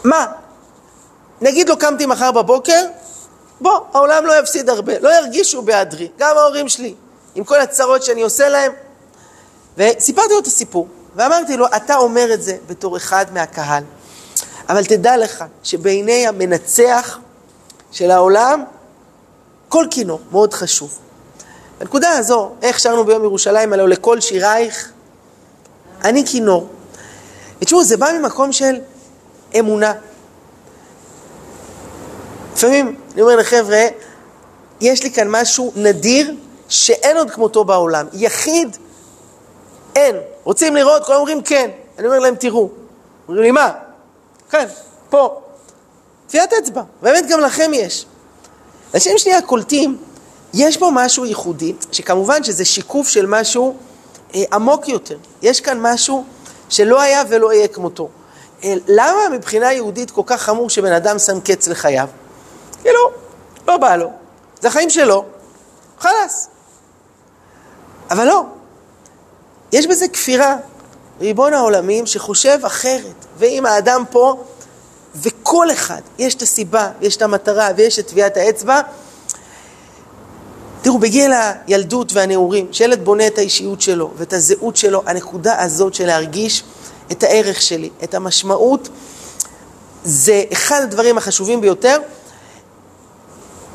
[0.03, 0.25] מה?
[1.41, 2.85] נגיד לו קמתי מחר בבוקר,
[3.62, 6.95] בוא, העולם לא יפסיד הרבה, לא ירגישו בהיעדרי, גם ההורים שלי,
[7.36, 8.71] עם כל הצרות שאני עושה להם.
[9.78, 13.84] וסיפרתי לו את הסיפור, ואמרתי לו, אתה אומר את זה בתור אחד מהקהל,
[14.69, 17.19] אבל תדע לך שבעיני המנצח
[17.91, 18.63] של העולם,
[19.69, 21.00] כל כינור מאוד חשוב.
[21.80, 24.91] בנקודה הזו, איך שרנו ביום ירושלים, הלוא לכל שירייך,
[26.04, 26.69] אני כינור.
[27.62, 28.76] ותשמעו, זה בא ממקום של
[29.60, 29.93] אמונה.
[32.53, 33.85] לפעמים אני אומר לחבר'ה,
[34.81, 36.35] יש לי כאן משהו נדיר
[36.69, 38.07] שאין עוד כמותו בעולם.
[38.13, 38.77] יחיד,
[39.95, 40.15] אין.
[40.43, 41.05] רוצים לראות?
[41.05, 41.69] כולם אומרים כן.
[41.97, 42.69] אני אומר להם, תראו.
[43.27, 43.71] אומרים לי, מה?
[44.49, 44.65] כן,
[45.09, 45.41] פה.
[46.27, 46.81] טביעת אצבע.
[47.01, 48.05] באמת גם לכם יש.
[48.93, 49.97] אנשים שנייה קולטים,
[50.53, 53.75] יש פה משהו ייחודי, שכמובן שזה שיקוף של משהו
[54.35, 55.17] אה, עמוק יותר.
[55.41, 56.25] יש כאן משהו
[56.69, 58.09] שלא היה ולא יהיה כמותו.
[58.63, 62.07] אה, למה מבחינה יהודית כל כך חמור שבן אדם שם קץ לחייו?
[62.82, 63.00] כאילו,
[63.67, 64.12] לא בא לו,
[64.62, 65.26] זה החיים שלו,
[66.00, 66.48] חלאס.
[68.12, 68.44] אבל לא,
[69.72, 70.56] יש בזה כפירה,
[71.20, 74.44] ריבון העולמים שחושב אחרת, ואם האדם פה,
[75.15, 78.82] וכל אחד, יש את הסיבה, יש את המטרה ויש את טביעת האצבע,
[80.82, 81.32] תראו, בגיל
[81.67, 86.63] הילדות והנעורים, שילד בונה את האישיות שלו ואת הזהות שלו, הנקודה הזאת של להרגיש
[87.12, 88.89] את הערך שלי, את המשמעות,
[90.04, 91.98] זה אחד הדברים החשובים ביותר.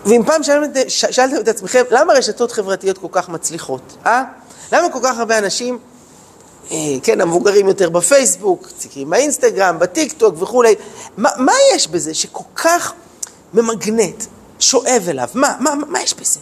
[0.07, 4.25] ואם פעם שאלתם, שאלתם את עצמכם, למה רשתות חברתיות כל כך מצליחות, אה?
[4.73, 5.79] למה כל כך הרבה אנשים,
[6.71, 8.69] אה, כן, המבוגרים יותר בפייסבוק,
[9.09, 10.75] באינסטגרם, בטיק טוק וכולי,
[11.17, 12.93] מה, מה יש בזה שכל כך
[13.55, 14.25] ממגנט,
[14.59, 15.29] שואב אליו?
[15.35, 16.41] מה, מה, מה יש בזה?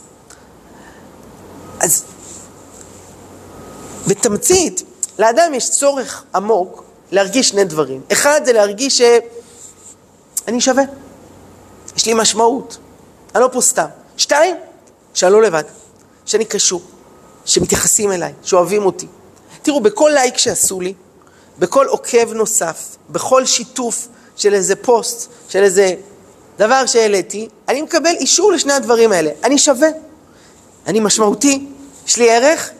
[1.81, 2.05] אז
[4.07, 4.83] בתמצית,
[5.19, 8.01] לאדם יש צורך עמוק להרגיש שני דברים.
[8.13, 10.83] אחד זה להרגיש שאני שווה,
[11.97, 12.79] יש לי משמעות,
[13.35, 13.87] אני לא פה סתם.
[14.17, 14.57] שתיים,
[15.15, 15.63] שאני לא לבד,
[16.27, 16.83] שאני קשור,
[17.45, 19.07] שמתייחסים אליי, שאוהבים אותי.
[19.63, 20.95] תראו, בכל לייק שעשו לי,
[21.59, 25.95] בכל עוקב נוסף, בכל שיתוף של איזה פוסט, של איזה
[26.59, 29.31] דבר שהעליתי, אני מקבל אישור לשני הדברים האלה.
[29.45, 29.89] אני שווה,
[30.87, 31.67] אני משמעותי,
[32.07, 32.71] יש לי ערך,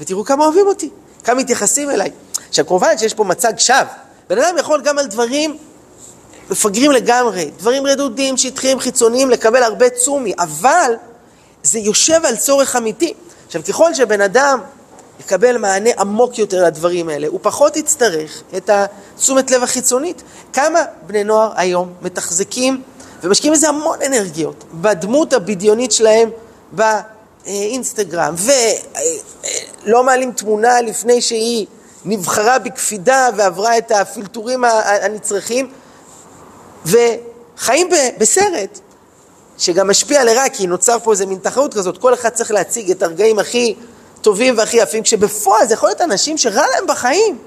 [0.00, 0.90] ותראו כמה אוהבים אותי,
[1.24, 2.10] כמה מתייחסים אליי.
[2.48, 3.78] עכשיו, כמובן שיש פה מצג שווא.
[4.28, 5.58] בן אדם יכול גם על דברים
[6.50, 10.94] מפגרים לגמרי, דברים רדודים, שטחיים, חיצוניים, לקבל הרבה צומי, אבל
[11.62, 13.14] זה יושב על צורך אמיתי.
[13.46, 14.60] עכשיו, ככל שבן אדם
[15.20, 20.22] יקבל מענה עמוק יותר לדברים האלה, הוא פחות יצטרך את התשומת לב החיצונית.
[20.52, 22.82] כמה בני נוער היום מתחזקים
[23.22, 26.30] ומשקיעים בזה המון אנרגיות בדמות הבדיונית שלהם
[26.72, 28.34] באינסטגרם,
[29.84, 31.66] ולא מעלים תמונה לפני שהיא
[32.04, 35.70] נבחרה בקפידה ועברה את הפילטורים הנצרכים,
[36.86, 37.88] וחיים
[38.18, 38.78] בסרט
[39.58, 43.02] שגם משפיע לרע, כי נוצר פה איזה מין תחרות כזאת, כל אחד צריך להציג את
[43.02, 43.74] הרגעים הכי
[44.20, 47.38] טובים והכי יפים, כשבפועל זה יכול להיות אנשים שרע להם בחיים,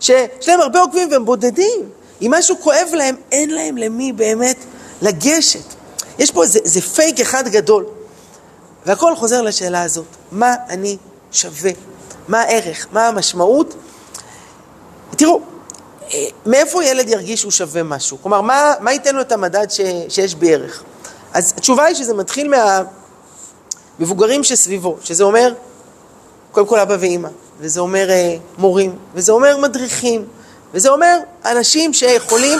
[0.00, 1.88] שיש להם הרבה עוקבים והם בודדים,
[2.22, 4.56] אם משהו כואב להם, אין להם למי באמת
[5.02, 5.74] לגשת.
[6.18, 7.86] יש פה איזה, איזה פייק אחד גדול.
[8.86, 10.96] והכל חוזר לשאלה הזאת, מה אני
[11.32, 11.70] שווה?
[12.28, 12.86] מה הערך?
[12.92, 13.74] מה המשמעות?
[15.10, 15.40] תראו,
[16.46, 18.18] מאיפה ילד ירגיש שהוא שווה משהו?
[18.22, 20.82] כלומר, מה, מה ייתן לו את המדד ש, שיש בערך?
[21.32, 22.54] אז התשובה היא שזה מתחיל
[23.98, 25.52] מהמבוגרים שסביבו, שזה אומר,
[26.52, 27.28] קודם כל אבא ואימא,
[27.60, 30.24] וזה אומר אה, מורים, וזה אומר מדריכים,
[30.74, 32.58] וזה אומר אנשים שיכולים...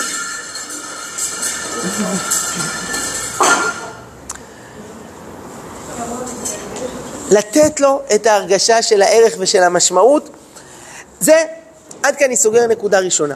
[7.31, 10.29] לתת לו את ההרגשה של הערך ושל המשמעות.
[11.21, 11.45] זה,
[12.03, 13.35] עד כאן אני סוגר נקודה ראשונה.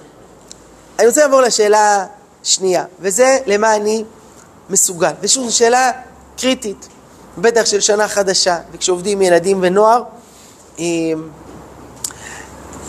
[0.98, 2.06] אני רוצה לעבור לשאלה
[2.42, 4.04] שנייה, וזה למה אני
[4.70, 5.12] מסוגל.
[5.20, 5.90] ושוב, זו שאלה
[6.36, 6.88] קריטית,
[7.38, 10.02] בטח של שנה חדשה, וכשעובדים עם ילדים ונוער.
[10.78, 11.28] אמ,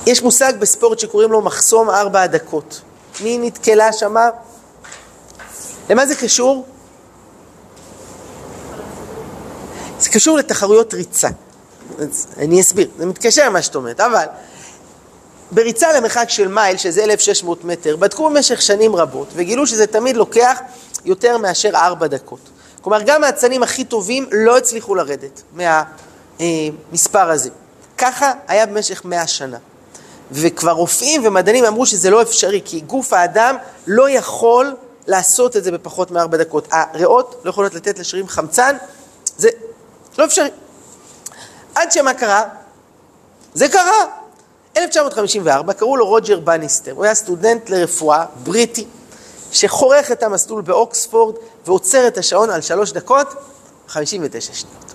[0.06, 2.82] יש מושג בספורט שקוראים לו מחסום ארבע הדקות.
[3.22, 4.30] מי נתקלה שמה?
[5.90, 6.66] למה זה קשור?
[10.00, 11.30] זה קשור לתחרויות ריצה.
[12.38, 14.26] אני אסביר, זה מתקשר למה שאת אומרת, אבל
[15.54, 20.60] בריצה למרחק של מייל, שזה 1,600 מטר, בדקו במשך שנים רבות וגילו שזה תמיד לוקח
[21.06, 22.40] יותר מאשר ארבע דקות.
[22.82, 27.50] כלומר, גם האצנים הכי טובים לא הצליחו לרדת מהמספר הזה.
[27.98, 29.58] ככה היה במשך מאה שנה.
[30.32, 33.56] וכבר רופאים ומדענים אמרו שזה לא אפשרי, כי גוף האדם
[33.88, 34.76] לא יכול
[35.08, 36.68] לעשות את זה בפחות מארבע דקות.
[36.72, 38.76] הריאות לא יכולות לתת לשרירים חמצן,
[39.38, 39.50] זה
[40.18, 40.50] לא אפשרי.
[41.76, 42.44] עד שמה קרה?
[43.54, 44.23] זה קרה.
[44.78, 48.86] 1954, קראו לו רוג'ר בניסטר, הוא היה סטודנט לרפואה בריטי,
[49.52, 53.28] שחורך את המסלול באוקספורד ועוצר את השעון על שלוש דקות,
[53.88, 54.94] 59 שניות.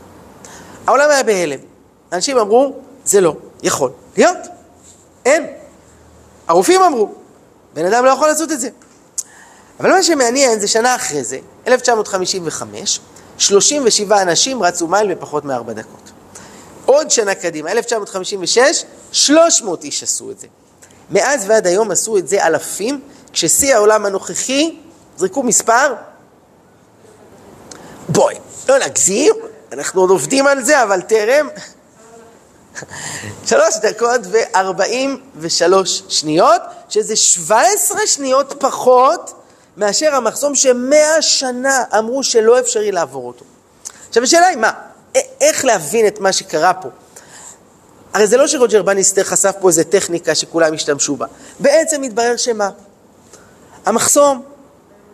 [0.86, 1.58] העולם היה בהלם.
[2.12, 2.72] אנשים אמרו,
[3.04, 4.36] זה לא יכול להיות.
[5.24, 5.46] אין.
[6.48, 7.12] הרופאים אמרו,
[7.74, 8.68] בן אדם לא יכול לעשות את זה.
[9.80, 13.00] אבל מה שמעניין זה שנה אחרי זה, 1955,
[13.38, 16.10] 37 אנשים רצו מייל בפחות מארבע דקות.
[16.86, 20.46] עוד שנה קדימה, 1956, 300 איש עשו את זה.
[21.10, 23.00] מאז ועד היום עשו את זה אלפים,
[23.32, 24.78] כששיא העולם הנוכחי,
[25.16, 25.94] זרקו מספר,
[28.08, 28.34] בואי,
[28.68, 29.34] לא נגזים,
[29.72, 31.48] אנחנו עוד עובדים על זה, אבל טרם.
[33.46, 39.34] שלוש דקות וארבעים ושלוש שניות, שזה שבע עשרה שניות פחות
[39.76, 43.44] מאשר המחסום שמאה שנה אמרו שלא אפשרי לעבור אותו.
[44.08, 44.72] עכשיו השאלה היא מה,
[45.40, 46.88] איך להבין את מה שקרה פה?
[48.12, 51.26] הרי זה לא שרוג'ר בניסטר חשף פה איזה טכניקה שכולם השתמשו בה.
[51.60, 52.70] בעצם מתברר שמה?
[53.86, 54.42] המחסום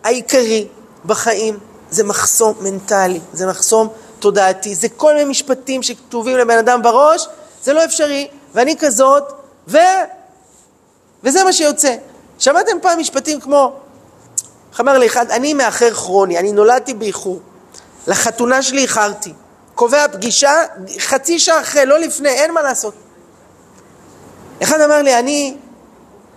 [0.03, 0.67] העיקרי
[1.05, 1.59] בחיים
[1.91, 3.87] זה מחסום מנטלי, זה מחסום
[4.19, 7.27] תודעתי, זה כל מיני משפטים שכתובים לבן אדם בראש,
[7.63, 9.23] זה לא אפשרי, ואני כזאת,
[9.67, 9.77] ו...
[11.23, 11.95] וזה מה שיוצא.
[12.39, 13.73] שמעתם פעם משפטים כמו,
[14.71, 17.39] איך אמר לי אחד, אני מאחר כרוני, אני נולדתי באיחור,
[18.07, 19.33] לחתונה שלי איחרתי,
[19.75, 20.53] קובע פגישה
[20.99, 22.93] חצי שעה אחרי, לא לפני, אין מה לעשות.
[24.63, 25.57] אחד אמר לי, אני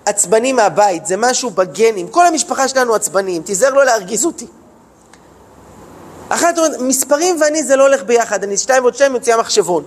[0.06, 4.46] עצבני מהבית, זה משהו בגנים, כל המשפחה שלנו עצבניים, תיזהר לא להרגיז אותי.
[6.28, 9.84] אחת אומרת, מספרים ואני זה לא הולך ביחד, אני שתיים ועוד שתיים מוציאה מחשבון.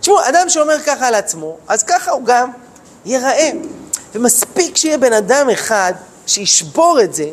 [0.00, 2.50] תשמעו, אדם שאומר ככה על עצמו, אז ככה הוא גם
[3.04, 3.50] ייראה.
[4.14, 5.92] ומספיק שיהיה בן אדם אחד
[6.26, 7.30] שישבור את זה,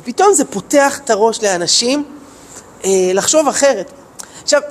[0.00, 2.04] ופתאום זה פותח את הראש לאנשים
[2.84, 3.90] אה, לחשוב אחרת.
[4.46, 4.62] עכשיו,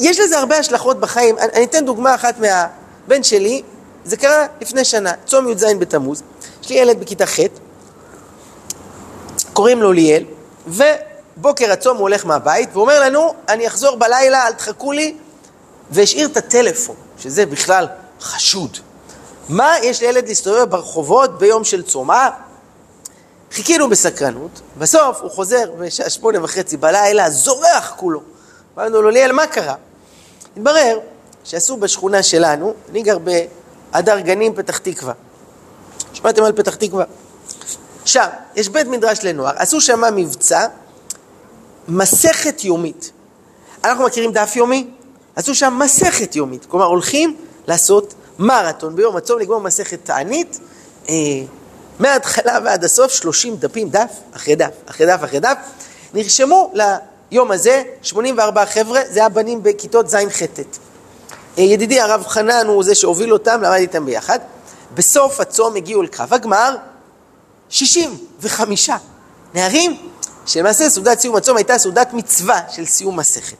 [0.00, 1.38] יש לזה הרבה השלכות בחיים.
[1.38, 3.62] אני, אני אתן דוגמה אחת מהבן שלי,
[4.04, 6.22] זה קרה לפני שנה, צום י"ז בתמוז.
[6.62, 7.38] יש לי ילד בכיתה ח',
[9.52, 10.24] קוראים לו ליאל,
[10.66, 15.16] ובוקר הצום הוא הולך מהבית, והוא אומר לנו, אני אחזור בלילה, אל תחכו לי,
[15.90, 17.86] והשאיר את הטלפון, שזה בכלל
[18.20, 18.78] חשוד.
[19.48, 22.06] מה יש לילד להסתובב ברחובות ביום של צום?
[22.06, 22.30] מה?
[23.52, 28.33] חיכינו בסקרנות, בסוף הוא חוזר בשעה שמונה וחצי בלילה, זורח כולו.
[28.78, 29.74] אמרנו לו, ליאל, מה קרה?
[30.56, 30.98] התברר
[31.44, 35.12] שעשו בשכונה שלנו, אני גר בהדר גנים, פתח תקווה.
[36.12, 37.04] שמעתם על פתח תקווה?
[38.04, 40.66] שם, יש בית מדרש לנוער, עשו שם מבצע,
[41.88, 43.10] מסכת יומית.
[43.84, 44.86] אנחנו מכירים דף יומי?
[45.36, 50.60] עשו שם מסכת יומית, כלומר הולכים לעשות מרתון ביום הצום לגמור מסכת תענית,
[51.08, 51.14] אה,
[51.98, 55.56] מההתחלה ועד הסוף 30 דפים, דף אחרי דף, אחרי דף אחרי דף.
[56.14, 56.72] נרשמו
[57.34, 60.42] ליום הזה 84 חבר'ה, זה היה בנים בכיתות ז'-ח'.
[61.58, 64.38] אה, ידידי הרב חנן הוא זה שהוביל אותם, למד איתם ביחד.
[64.94, 66.76] בסוף הצום הגיעו אל קו הגמר
[67.68, 68.90] 65
[69.54, 69.96] נערים,
[70.46, 73.56] שלמעשה סעודת סיום הצום הייתה סעודת מצווה של סיום מסכת.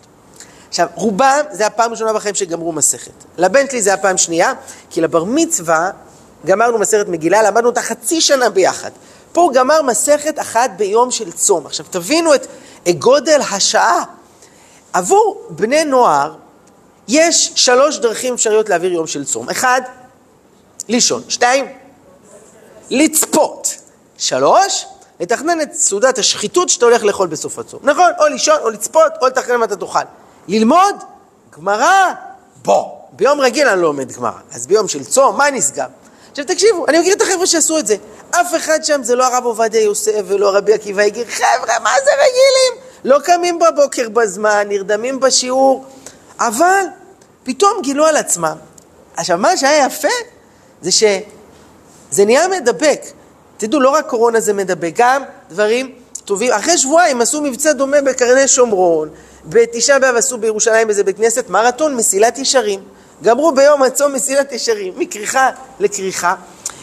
[0.69, 3.25] עכשיו, רובם זה הפעם הראשונה בחיים שגמרו מסכת.
[3.39, 4.53] לבן שלי זה הפעם שנייה,
[4.91, 5.91] כי לבר מצווה
[6.47, 8.91] גמרנו מסכת מגילה, למדנו אותה חצי שנה ביחד.
[9.33, 11.67] פה הוא גמר מסכת אחת ביום של צום.
[11.67, 12.47] עכשיו, תבינו את
[12.93, 14.05] גודל השעה.
[14.93, 16.35] עבור בני נוער
[17.09, 19.51] יש שלוש דרכים אפשריות להעביר יום של צום.
[19.51, 19.81] אחד,
[20.89, 21.23] לישון.
[21.29, 21.65] שתיים,
[22.91, 23.75] לצפות.
[24.19, 24.87] שלוש,
[25.21, 27.81] לתכנן את סעודת השחיתות שאתה הולך לאכול בסוף הצום.
[27.83, 28.11] נכון?
[28.19, 29.99] או לישון, או לצפות, או לתכנן מה אתה תאכל.
[30.49, 30.95] ללמוד
[31.57, 32.13] גמרא,
[32.63, 32.85] בוא.
[33.13, 35.87] ביום רגיל אני לא לומד גמרא, אז ביום של צום, מה נסגר?
[36.35, 37.97] עכשיו תקשיבו, אני מכיר את החבר'ה שעשו את זה.
[38.31, 41.27] אף אחד שם זה לא הרב עובדיה יוסף ולא רבי עקיבא יגיר.
[41.29, 42.85] חבר'ה, מה זה רגילים?
[43.05, 45.85] לא קמים בבוקר בזמן, נרדמים בשיעור,
[46.41, 46.85] אבל
[47.45, 48.57] פתאום גילו על עצמם.
[49.17, 50.09] עכשיו, מה שהיה יפה
[50.83, 53.01] זה שזה נהיה מדבק.
[53.57, 55.95] תדעו, לא רק קורונה זה מדבק, גם דברים
[56.25, 56.53] טובים.
[56.53, 59.09] אחרי שבועיים עשו מבצע דומה בקרני שומרון,
[59.45, 62.81] בתשעה באב עשו בירושלים איזה בית כנסת מרתון מסילת ישרים.
[63.23, 65.51] גמרו ביום הצום מסילת ישרים, מכריכה
[65.81, 66.35] לכריכה,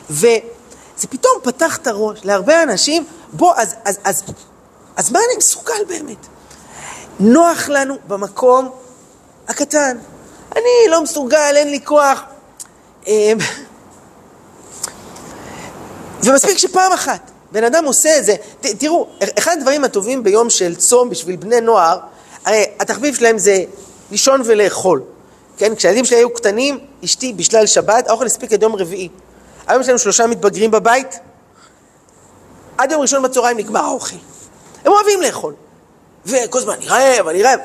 [0.10, 4.24] וזה פתאום פתח את הראש להרבה אנשים, בוא, אז, אז, אז,
[4.96, 6.28] אז מה אני מסוגל באמת?
[7.20, 8.70] נוח לנו במקום
[9.48, 9.98] הקטן.
[10.56, 12.22] אני לא מסוגל, אין לי כוח.
[13.08, 13.38] אמ,
[16.24, 18.36] ומספיק שפעם אחת בן אדם עושה את זה.
[18.62, 19.08] ת, תראו,
[19.40, 22.00] אחד הדברים הטובים ביום של צום בשביל בני נוער,
[22.46, 23.64] הרי התחביב שלהם זה
[24.12, 25.02] לישון ולאכול.
[25.62, 29.10] כן, כשהילדים שלי היו קטנים, אשתי בשלל שבת, האוכל הספיק עד יום רביעי.
[29.68, 31.20] היום יש לנו שלושה מתבגרים בבית,
[32.78, 34.16] עד יום ראשון בצהריים נגמר האוכל.
[34.86, 35.54] הם אוהבים לאכול.
[36.26, 37.60] וכל הזמן, אני רעב, אני רעב.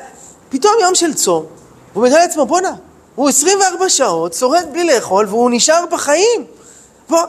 [0.49, 1.45] פתאום יום של צום,
[1.93, 2.73] הוא מגלה לעצמו, בואנה,
[3.15, 6.45] הוא 24 שעות, שורד בלי לאכול, והוא נשאר בחיים.
[7.09, 7.19] בוא,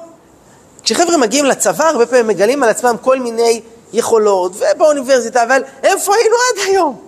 [0.82, 3.60] כשחבר'ה מגיעים לצבא, הרבה פעמים מגלים על עצמם כל מיני
[3.92, 7.07] יכולות, ובאוניברסיטה, אבל איפה היינו עד היום?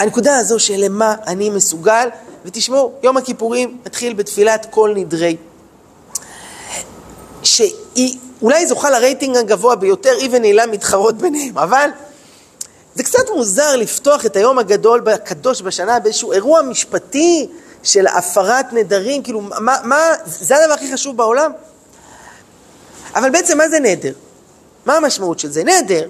[0.00, 2.08] הנקודה הזו של למה אני מסוגל,
[2.44, 5.36] ותשמעו, יום הכיפורים מתחיל בתפילת כל נדרי.
[7.42, 11.90] שהיא אולי זוכה לרייטינג הגבוה ביותר, היא ונעילה מתחרות ביניהם, אבל
[12.94, 17.48] זה קצת מוזר לפתוח את היום הגדול, הקדוש בשנה, באיזשהו אירוע משפטי
[17.82, 21.52] של הפרת נדרים, כאילו, מה, מה, זה הדבר הכי חשוב בעולם?
[23.14, 24.12] אבל בעצם מה זה נדר?
[24.86, 25.64] מה המשמעות של זה?
[25.64, 26.08] נדר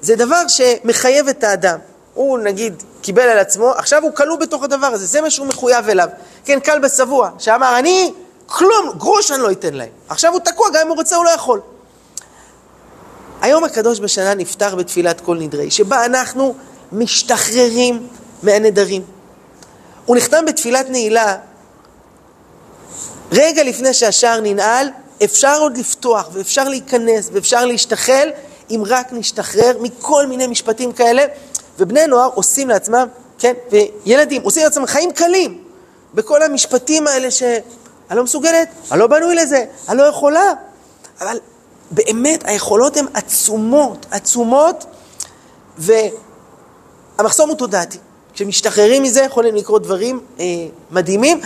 [0.00, 1.78] זה דבר שמחייב את האדם.
[2.14, 5.88] הוא נגיד קיבל על עצמו, עכשיו הוא כלוא בתוך הדבר הזה, זה מה שהוא מחויב
[5.88, 6.08] אליו.
[6.44, 8.12] כן, קל בשבוע, שאמר, אני
[8.46, 9.88] כלום, גרוש אני לא אתן להם.
[10.08, 11.60] עכשיו הוא תקוע, גם אם הוא רוצה הוא לא יכול.
[13.40, 16.54] היום הקדוש בשנה נפתח בתפילת כל נדרי, שבה אנחנו
[16.92, 18.06] משתחררים
[18.42, 19.02] מהנדרים.
[20.06, 21.36] הוא נחתם בתפילת נעילה,
[23.32, 24.88] רגע לפני שהשער ננעל,
[25.24, 28.30] אפשר עוד לפתוח ואפשר להיכנס ואפשר להשתחל,
[28.70, 31.24] אם רק נשתחרר מכל מיני משפטים כאלה,
[31.78, 33.06] ובני נוער עושים לעצמם,
[33.38, 35.64] כן, וילדים עושים לעצמם חיים קלים
[36.14, 37.62] בכל המשפטים האלה שאני
[38.10, 40.52] לא מסוגלת, אני לא בנוי לזה, אני לא יכולה,
[41.20, 41.38] אבל
[41.90, 44.84] באמת היכולות הן עצומות, עצומות,
[45.78, 47.98] והמחסום הוא תודעתי.
[48.34, 50.44] כשמשתחררים מזה יכולים לקרות דברים אה,
[50.90, 51.40] מדהימים,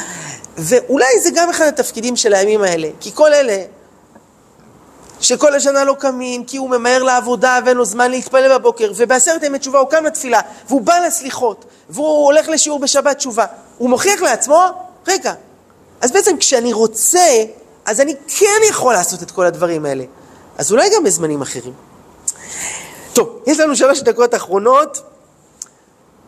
[0.59, 3.65] ואולי זה גם אחד התפקידים של הימים האלה, כי כל אלה
[5.21, 9.59] שכל השנה לא קמים, כי הוא ממהר לעבודה ואין לו זמן להתפלל בבוקר, ובעשרת ימי
[9.59, 13.45] תשובה הוא קם לתפילה, והוא בא לסליחות, והוא הולך לשיעור בשבת תשובה,
[13.79, 14.63] הוא מוכיח לעצמו,
[15.07, 15.33] רגע,
[16.01, 17.45] אז בעצם כשאני רוצה,
[17.85, 20.05] אז אני כן יכול לעשות את כל הדברים האלה.
[20.59, 21.73] אז אולי גם בזמנים אחרים.
[23.13, 25.03] טוב, יש לנו שלוש דקות אחרונות,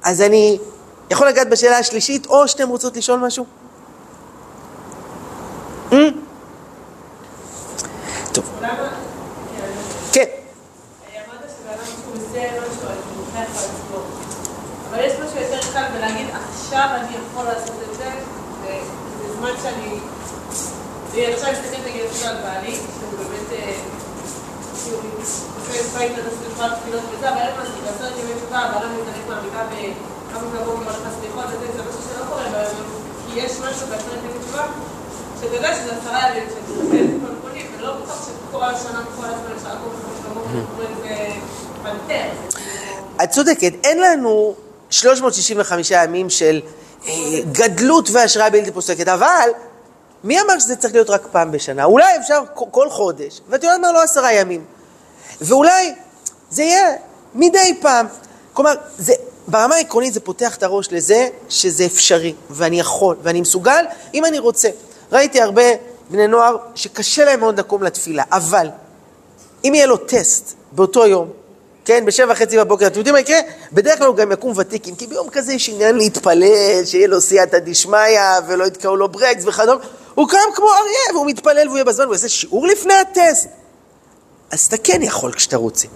[0.02, 0.58] אז אני
[1.10, 3.44] יכול לגעת בשאלה השלישית, או שאתם רוצות לשאול משהו?
[5.90, 5.94] Mm?
[8.40, 8.60] טוב.
[10.12, 10.24] כן.
[14.90, 18.10] אבל יש משהו יותר קל בלהגיד, עכשיו אני יכול לעשות את זה,
[18.64, 19.98] ובזמן שאני...
[21.34, 23.38] עכשיו מסתכלת נגיד על בעלי, שהוא באמת...
[35.40, 37.88] שאתה יודע שזה עשרה ימים, שאתה שכל
[38.52, 39.00] כל הזמן
[39.56, 39.92] אפשר לקום
[41.82, 42.28] פנתר.
[43.24, 44.54] את צודקת, אין לנו
[44.90, 46.60] 365 ימים של
[47.06, 47.12] אה,
[47.52, 49.50] גדלות והשראה בלתי פוסקת, אבל
[50.24, 51.84] מי אמר שזה צריך להיות רק פעם בשנה?
[51.84, 53.92] אולי אפשר כל חודש, ואת יודעת מה?
[53.92, 54.64] לא עשרה ימים.
[55.40, 55.94] ואולי
[56.50, 56.92] זה יהיה
[57.34, 58.06] מדי פעם.
[58.52, 59.12] כלומר, זה,
[59.48, 64.38] ברמה העקרונית זה פותח את הראש לזה שזה אפשרי, ואני יכול, ואני מסוגל, אם אני
[64.38, 64.68] רוצה.
[65.12, 65.62] ראיתי הרבה
[66.10, 68.68] בני נוער שקשה להם מאוד לקום לתפילה, אבל
[69.64, 71.30] אם יהיה לו טסט באותו יום,
[71.84, 73.38] כן, בשבע וחצי בבוקר, אתם יודעים מה יקרה?
[73.72, 77.58] בדרך כלל הוא גם יקום ותיקים, כי ביום כזה יש עניין להתפלל, שיהיה לו סייעתא
[77.58, 79.84] דשמיא, ולא יתקעו לו ברקס וכדומה.
[80.14, 83.48] הוא קם כמו אריה, והוא מתפלל והוא יהיה בזמן, הוא יעשה שיעור לפני הטסט.
[84.50, 85.88] אז אתה כן יכול כשאתה רוצה.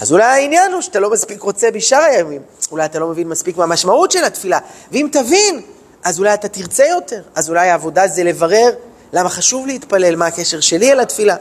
[0.00, 2.42] אז אולי העניין הוא שאתה לא מספיק רוצה בשאר הימים.
[2.70, 4.58] אולי אתה לא מבין מספיק מהמשמעות של התפילה.
[4.92, 5.62] ואם תבין,
[6.04, 7.22] אז אולי אתה תרצה יותר.
[7.34, 8.70] אז אולי העבודה זה לברר
[9.12, 11.36] למה חשוב להתפלל, מה הקשר שלי אל התפילה.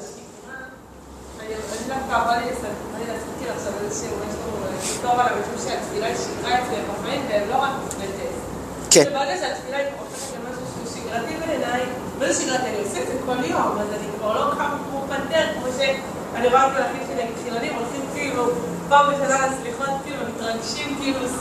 [8.90, 9.02] כן.
[9.02, 9.08] את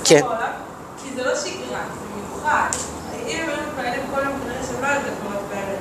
[0.04, 0.20] כן.
[1.02, 2.68] כי זה לא שגרה, זה מיוחד.
[3.26, 5.77] אם הם היו מתפללים כל יום, כנראה שהם לא היו מתפללים.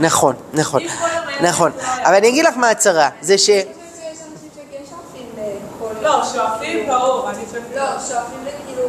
[0.00, 0.82] נכון, נכון,
[1.40, 1.72] נכון.
[2.04, 3.50] אבל אני אגיד לך מה הצרה, זה ש...
[6.02, 7.62] לא, שואפים ברור, אני חושבת...
[7.76, 8.88] לא, שואפים לכאילו...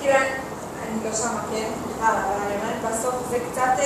[0.00, 1.68] כאילו, אני לא שמה, כן?
[1.88, 3.82] בכלל, אבל אני אומרת, בסוף זה קצת...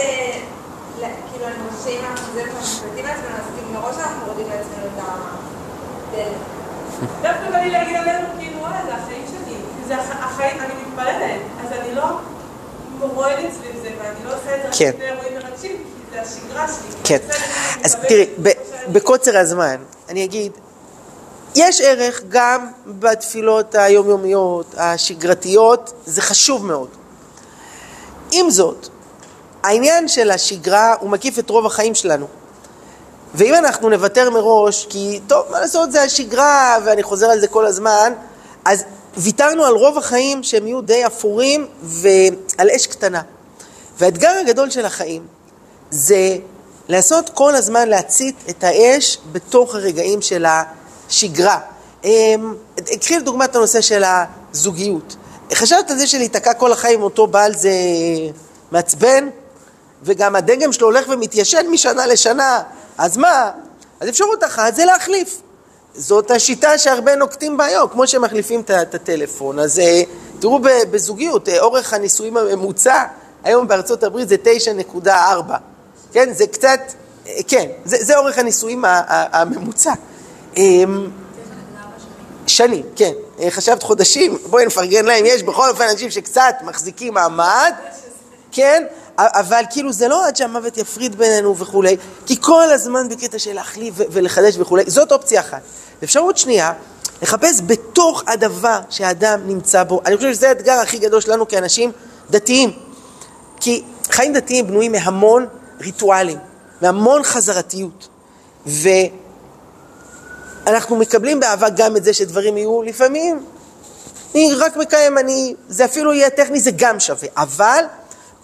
[0.99, 4.87] כאילו, אני חושבת שאם אנחנו זה מה שמחליטים לעצמנו, אז כאילו מראש אנחנו מורידים לעצמנו
[4.87, 5.03] את
[6.13, 6.59] הדלת.
[7.23, 9.57] דווקא בא לי להגיד עלינו, כאילו, וואלה, זה החיים שלי.
[9.87, 12.05] זה החיים, אני מתפללת, אז אני לא
[13.07, 14.91] מורדת סביב זה, ואני לא עושה את זה רק כן.
[14.95, 16.99] לפני אירועים מרגשים, כי זה השגרה שלי.
[17.05, 17.19] כן.
[17.85, 18.27] אז תראי,
[18.93, 19.77] בקוצר הזמן,
[20.09, 20.53] אני אגיד,
[21.55, 26.89] יש ערך גם בתפילות היומיומיות, השגרתיות, זה חשוב מאוד.
[28.31, 28.89] עם זאת,
[29.63, 32.27] העניין של השגרה הוא מקיף את רוב החיים שלנו.
[33.35, 37.67] ואם אנחנו נוותר מראש, כי טוב, מה לעשות, זה השגרה, ואני חוזר על זה כל
[37.67, 38.13] הזמן,
[38.65, 38.85] אז
[39.19, 43.23] ויתרנו על רוב החיים שהם יהיו די אפורים ועל אש קטנה.
[43.99, 45.27] והאתגר הגדול של החיים
[45.91, 46.37] זה
[46.89, 51.61] לעשות כל הזמן להצית את האש בתוך הרגעים של השגרה.
[52.05, 52.55] אמ,
[53.01, 55.17] קחי לדוגמה את הנושא של הזוגיות.
[55.55, 57.71] חשבת על זה שלהיתקע כל החיים עם אותו בעל זה
[58.73, 59.29] מעצבן?
[60.03, 62.63] וגם הדגם שלו הולך ומתיישן משנה לשנה,
[62.99, 63.51] אז מה?
[64.01, 65.41] אז אפשרות אחת זה להחליף.
[65.99, 69.59] זאת השיטה שהרבה נוקטים בה היום, כמו שמחליפים את הטלפון.
[69.59, 70.03] אז אה,
[70.39, 70.59] תראו
[70.91, 73.05] בזוגיות, אה, אורך הנישואים הממוצע
[73.45, 74.37] היום בארצות הברית זה
[75.03, 75.09] 9.4.
[76.13, 76.81] כן, זה קצת,
[77.27, 79.93] אה, כן, זה, זה אורך הנישואים הממוצע.
[80.57, 81.11] אמ,
[82.47, 83.13] שנים, כן.
[83.51, 87.73] חשבת חודשים, בואי נפרגן להם, יש בכל אופן אנשים שקצת מחזיקים מעמד,
[88.53, 88.85] כן,
[89.19, 91.97] אבל כאילו זה לא עד שהמוות יפריד בינינו וכולי,
[92.27, 95.61] כי כל הזמן בקטע של להחליף ולחדש וכולי, זאת אופציה אחת.
[96.05, 96.73] אפשרות שנייה,
[97.23, 100.01] לחפש בתוך הדבר שהאדם נמצא בו.
[100.07, 101.93] אני חושב שזה האתגר הכי גדול שלנו כאנשים
[102.31, 102.73] דתיים.
[103.61, 105.47] כי חיים דתיים בנויים מהמון
[105.81, 106.39] ריטואלים,
[106.83, 108.09] מהמון חזרתיות.
[110.67, 113.45] ואנחנו מקבלים באהבה גם את זה שדברים יהיו לפעמים,
[114.35, 117.29] אני רק מקיים, אני, זה אפילו יהיה טכני, זה גם שווה.
[117.37, 117.85] אבל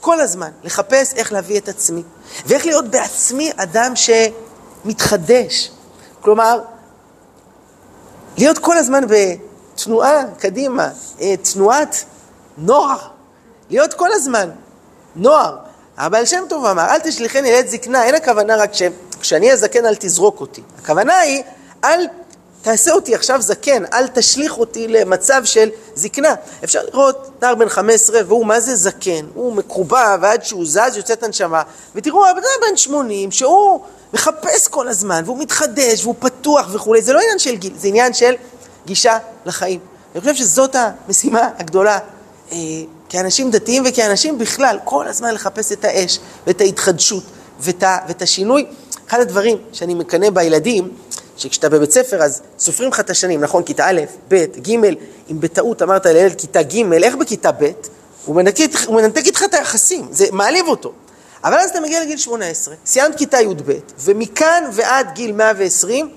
[0.05, 2.03] כל הזמן לחפש איך להביא את עצמי,
[2.47, 5.71] ואיך להיות בעצמי אדם שמתחדש.
[6.21, 6.61] כלומר,
[8.39, 10.89] להיות כל הזמן בתנועה קדימה,
[11.21, 12.05] אה, תנועת
[12.59, 12.99] נוער,
[13.71, 14.51] להיות כל הזמן
[15.17, 15.57] נוער.
[15.97, 19.95] הבעל שם טוב אמר, אל תשליכני לעת זקנה, אין הכוונה רק שכשאני אהיה זקן אל
[19.95, 20.63] תזרוק אותי.
[20.79, 21.43] הכוונה היא,
[21.85, 22.07] אל
[22.65, 26.35] תעשה אותי עכשיו זקן, אל תשליך אותי למצב של זקנה.
[26.65, 31.23] אפשר לראות נער בן 15 והוא מה זה זקן, הוא מקובע ועד שהוא זז יוצאת
[31.23, 31.63] הנשמה,
[31.95, 32.41] ותראו הבן
[32.71, 33.81] בן 80 שהוא
[34.13, 38.15] מחפש כל הזמן והוא מתחדש והוא פתוח וכולי, זה לא עניין של גיל, זה עניין
[38.15, 38.35] של
[38.87, 39.81] גישה לחיים.
[40.15, 41.99] אני חושב שזאת המשימה הגדולה
[42.53, 42.57] אה,
[43.09, 47.23] כאנשים דתיים וכאנשים בכלל, כל הזמן לחפש את האש ואת ההתחדשות
[47.61, 48.67] ואת, ואת השינוי.
[49.09, 50.91] אחד הדברים שאני מקנא בילדים,
[51.37, 53.63] שכשאתה בבית ספר אז סופרים לך את השנים, נכון?
[53.63, 54.75] כיתה א', ב', ג',
[55.31, 57.71] אם בטעות אמרת לילד כיתה ג', איך בכיתה ב'?
[58.27, 58.37] הוא
[58.89, 60.93] מנתק איתך את היחסים, זה מעליב אותו.
[61.45, 66.11] אבל אז אתה מגיע לגיל 18, סיימת כיתה י"ב, ומכאן ועד גיל 120,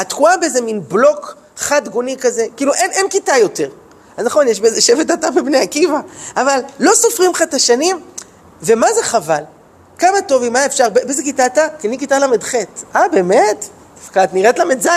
[0.00, 3.68] את תקועה באיזה מין בלוק חד גוני כזה, כאילו אין, אין כיתה יותר.
[4.16, 6.00] אז נכון, יש באיזה שבט אתה בבני עקיבא,
[6.36, 8.00] אבל לא סופרים לך את השנים,
[8.62, 9.42] ומה זה חבל?
[9.98, 11.66] כמה טוב, אם היה אפשר, באיזה כיתה אתה?
[11.78, 12.54] כי אני כיתה ל"ח.
[12.96, 13.68] אה, באמת?
[14.10, 14.88] את נראית ל"ז.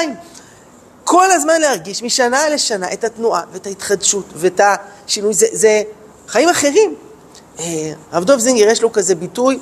[1.03, 5.82] כל הזמן להרגיש משנה לשנה את התנועה ואת ההתחדשות ואת השינוי, זה, זה
[6.28, 6.95] חיים אחרים.
[7.60, 9.60] אה, הרב דב זינגר יש לו כזה ביטוי,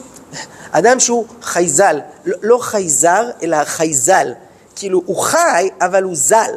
[0.72, 4.34] אדם שהוא חייזל, לא, לא חייזר אלא חייזל,
[4.76, 6.52] כאילו הוא חי אבל הוא זל,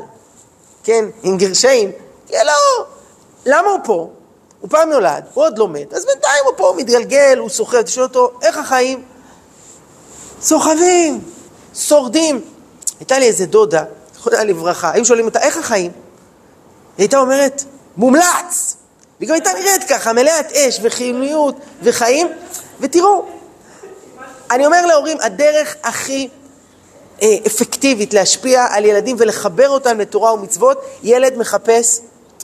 [0.85, 1.91] כן, עם גרשיים,
[2.27, 2.85] תהיה לו,
[3.47, 4.11] למה הוא פה?
[4.61, 7.83] הוא פעם נולד, הוא עוד לא מת, אז בינתיים הוא פה, הוא מתגלגל, הוא סוחר,
[7.83, 9.05] תשאל אותו, איך החיים?
[10.43, 11.21] סוחבים,
[11.75, 12.50] שורדים.
[13.01, 13.85] הייתה לי איזה דודה,
[14.15, 15.91] זכרונה לברכה, היו שואלים אותה, איך החיים?
[15.91, 17.65] היא הייתה אומרת,
[17.97, 18.77] מומלץ!
[19.19, 22.29] והיא גם הייתה נראית ככה, מלאת אש וחיוניות וחיים,
[22.81, 23.25] ותראו,
[24.51, 26.29] אני אומר להורים, הדרך הכי
[27.23, 32.01] אה, אפקטיבית להשפיע על ילדים ולחבר אותם לתורה ומצוות, ילד מחפש,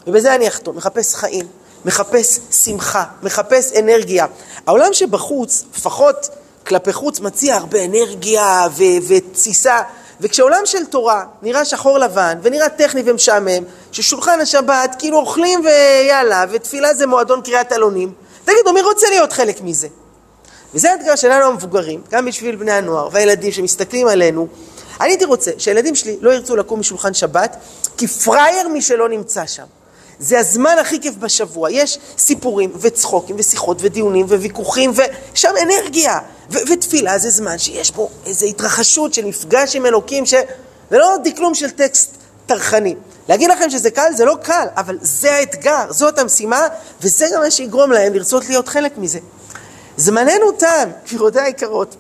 [0.07, 1.47] ובזה אני אחתום, מחפש חיים,
[1.85, 4.27] מחפש שמחה, מחפש אנרגיה.
[4.67, 6.29] העולם שבחוץ, לפחות
[6.67, 8.67] כלפי חוץ, מציע הרבה אנרגיה
[9.09, 9.79] ותסיסה.
[10.21, 16.95] וכשעולם של תורה נראה שחור לבן ונראה טכני ומשעמם, ששולחן השבת כאילו אוכלים ויאללה, ותפילה
[16.95, 18.13] זה מועדון קריאת עלונים,
[18.45, 19.89] תגידו, מי רוצה להיות חלק מזה?
[20.75, 24.49] וזה האתגר שלנו המבוגרים, גם בשביל בני הנוער והילדים שמסתכלים עלינו.
[25.01, 27.57] אני הייתי רוצה שהילדים שלי לא ירצו לקום משולחן שבת,
[27.97, 29.65] כי פראייר מי שלא נמצא שם.
[30.19, 31.71] זה הזמן הכי כיף בשבוע.
[31.71, 36.19] יש סיפורים וצחוקים ושיחות ודיונים וויכוחים ושם אנרגיה.
[36.51, 40.35] ו- ותפילה זה זמן שיש בו איזו התרחשות של מפגש עם אלוקים, ש...
[40.91, 42.11] ולא דקלום של טקסט
[42.47, 42.95] טרחני.
[43.29, 44.13] להגיד לכם שזה קל?
[44.17, 46.61] זה לא קל, אבל זה האתגר, זאת המשימה,
[47.03, 49.19] וזה גם מה שיגרום להם לרצות להיות חלק מזה.
[49.97, 51.97] זמננו תם, גבירותיי היקרות.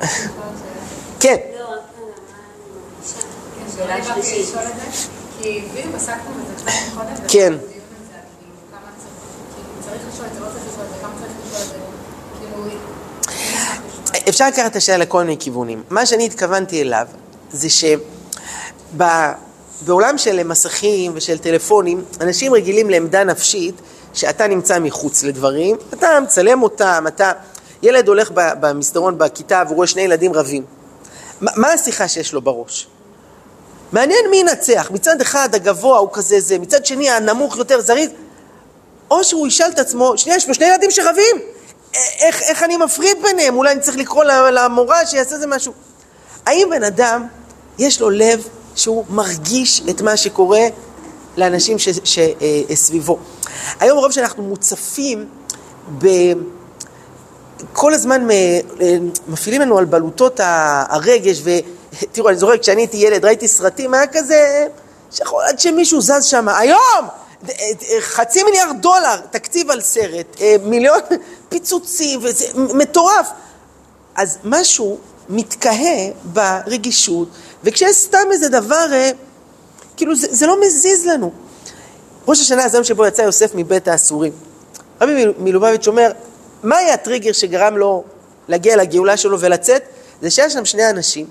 [1.20, 1.36] כן.
[7.28, 7.52] כן.
[14.28, 15.82] אפשר לקחת את השאלה לכל מיני כיוונים.
[15.90, 17.06] מה שאני התכוונתי אליו
[17.52, 17.68] זה
[18.98, 23.74] שבעולם של מסכים ושל טלפונים, אנשים רגילים לעמדה נפשית
[24.14, 27.32] שאתה נמצא מחוץ לדברים, אתה מצלם אותם, אתה...
[27.82, 30.64] ילד הולך במסדרון בכיתה והוא רואה שני ילדים רבים.
[31.40, 32.86] מה השיחה שיש לו בראש?
[33.92, 38.10] מעניין מי ינצח, מצד אחד הגבוה הוא כזה זה, מצד שני הנמוך יותר זריז,
[39.10, 41.36] או שהוא ישאל את עצמו, שנייה, יש פה שני ילדים שרבים,
[42.20, 43.56] איך, איך אני מפריד ביניהם?
[43.56, 45.72] אולי אני צריך לקרוא למורה שיעשה איזה משהו.
[46.46, 47.26] האם בן אדם,
[47.78, 50.60] יש לו לב שהוא מרגיש את מה שקורה
[51.36, 53.18] לאנשים שסביבו?
[53.80, 55.26] היום רוב שאנחנו מוצפים
[55.98, 56.06] ב...
[57.72, 58.26] כל הזמן
[59.28, 60.40] מפעילים לנו על בלוטות
[60.88, 61.42] הרגש,
[62.00, 64.66] ותראו, אני זוכר, כשאני הייתי ילד, ראיתי סרטים, היה כזה,
[65.10, 67.08] שיכול עד שמישהו זז שם, היום!
[68.00, 71.00] חצי מיליארד דולר תקציב על סרט, אה, מיליון
[71.48, 73.28] פיצוצים, וזה מטורף.
[74.14, 77.28] אז משהו מתקהה ברגישות,
[77.64, 79.10] וכשיש סתם איזה דבר, אה,
[79.96, 81.32] כאילו זה, זה לא מזיז לנו.
[82.28, 84.32] ראש השנה זה היום שבו יצא יוסף מבית האסורים.
[85.00, 86.12] רבי מלובביץ' אומר,
[86.62, 88.04] מה היה הטריגר שגרם לו
[88.48, 89.82] להגיע לגאולה שלו ולצאת?
[90.22, 91.26] זה שהיה שם שני אנשים,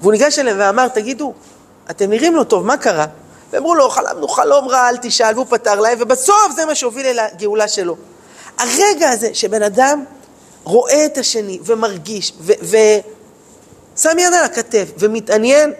[0.00, 1.32] והוא ניגש אליהם ואמר, תגידו,
[1.90, 3.06] אתם נראים לו טוב, מה קרה?
[3.50, 7.18] ואמרו לו, חלמנו חלום רע, אל תשאל, והוא פתר להם, ובסוף זה מה שהוביל אל
[7.18, 7.96] הגאולה שלו.
[8.58, 10.04] הרגע הזה שבן אדם
[10.64, 15.72] רואה את השני ומרגיש ושם יד על הכתף ומתעניין,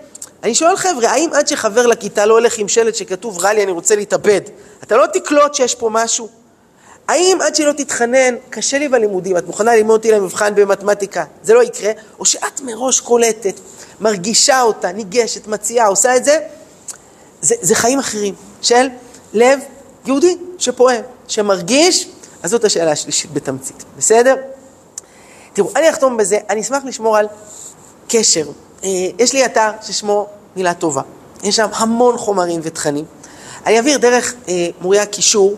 [0.43, 3.73] אני שואל חבר'ה, האם עד שחבר לכיתה לא הולך עם שלט שכתוב רע לי אני
[3.73, 4.41] רוצה להתאבד,
[4.83, 6.29] אתה לא תקלוט שיש פה משהו?
[7.09, 11.63] האם עד שלא תתחנן, קשה לי בלימודים, את מוכנה ללמוד אותי למבחן במתמטיקה, זה לא
[11.63, 13.55] יקרה, או שאת מראש קולטת,
[14.01, 16.39] מרגישה אותה, ניגשת, מציעה, עושה את זה,
[17.43, 18.89] זה, זה חיים אחרים של
[19.33, 19.61] לב
[20.07, 22.09] יהודי שפועל, שמרגיש,
[22.43, 24.37] אז זאת השאלה השלישית בתמצית, בסדר?
[25.53, 27.27] תראו, אני אחתום בזה, אני אשמח לשמור על
[28.09, 28.49] קשר.
[28.85, 28.89] אה,
[29.19, 31.03] יש לי אתר ששמו מילה טובה,
[31.43, 33.05] יש שם המון חומרים ותכנים.
[33.67, 35.57] אני אעביר דרך אה, מוריה קישור,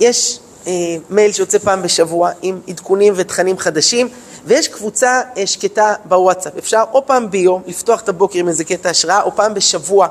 [0.00, 0.72] יש אה,
[1.10, 4.08] מייל שיוצא פעם בשבוע עם עדכונים ותכנים חדשים,
[4.44, 6.52] ויש קבוצה אה, שקטה בוואטסאפ.
[6.58, 10.08] אפשר או פעם ביום לפתוח את הבוקר עם איזה קטע השראה, או פעם בשבוע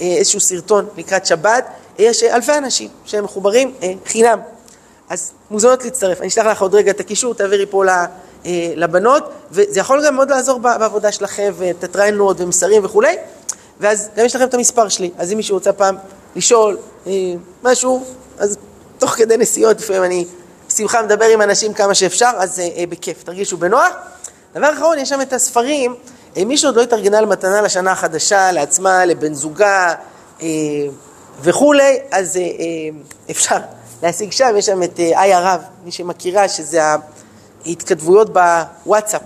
[0.00, 1.66] אה, איזשהו סרטון לקראת שבת.
[1.98, 4.38] יש אה, אלפי אנשים שהם מחוברים אה, חינם.
[5.08, 6.20] אז מוזמנות להצטרף.
[6.20, 7.84] אני אשלח לך עוד רגע את הקישור, תעבירי פה
[8.76, 13.16] לבנות, וזה יכול גם מאוד לעזור בעבודה שלכם, ואת הטריינות ומסרים וכולי,
[13.80, 15.96] ואז גם יש לכם את המספר שלי, אז אם מישהו רוצה פעם
[16.36, 16.78] לשאול
[17.62, 18.04] משהו,
[18.38, 18.56] אז
[18.98, 20.26] תוך כדי נסיעות, לפעמים אני
[20.68, 23.88] בשמחה מדבר עם אנשים כמה שאפשר, אז בכיף, תרגישו בנוח.
[24.54, 25.94] דבר אחרון, יש שם את הספרים,
[26.36, 29.94] מי שעוד לא התארגנה למתנה לשנה החדשה, לעצמה, לבן זוגה
[31.42, 32.38] וכולי, אז
[33.30, 33.56] אפשר
[34.02, 36.80] להשיג שם, יש שם את איי הרב, מי שמכירה, שזה
[37.66, 39.22] ההתכתבויות בוואטסאפ.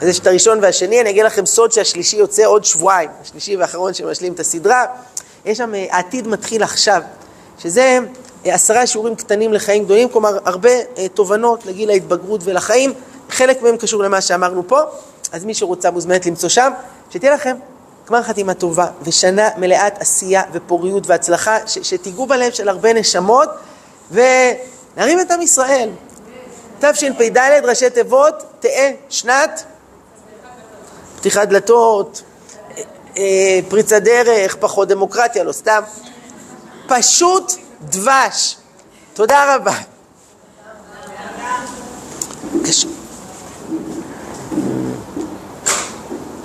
[0.00, 3.94] אז יש את הראשון והשני, אני אגיד לכם סוד שהשלישי יוצא עוד שבועיים, השלישי והאחרון
[3.94, 4.84] שמשלים את הסדרה.
[5.44, 7.02] יש שם העתיד מתחיל עכשיו,
[7.58, 7.98] שזה
[8.44, 10.70] עשרה שיעורים קטנים לחיים גדולים, כלומר הרבה
[11.14, 12.92] תובנות לגיל ההתבגרות ולחיים,
[13.30, 14.80] חלק מהם קשור למה שאמרנו פה,
[15.32, 16.72] אז מי שרוצה מוזמנת למצוא שם,
[17.10, 17.56] שתהיה לכם
[18.08, 23.48] גמר חתימה טובה ושנה מלאת עשייה ופוריות והצלחה, ש- שתיגעו בלב של הרבה נשמות
[24.10, 25.90] ונרים את עם ישראל.
[26.80, 29.64] תשפ"ד, ראשי תיבות, תהא שנת
[31.16, 32.22] פתיחת דלתות,
[33.68, 35.82] פריצת דרך, פחות דמוקרטיה, לא סתם.
[36.88, 37.52] פשוט
[37.82, 38.56] דבש.
[39.14, 39.78] תודה רבה.
[42.54, 42.97] בבקשה.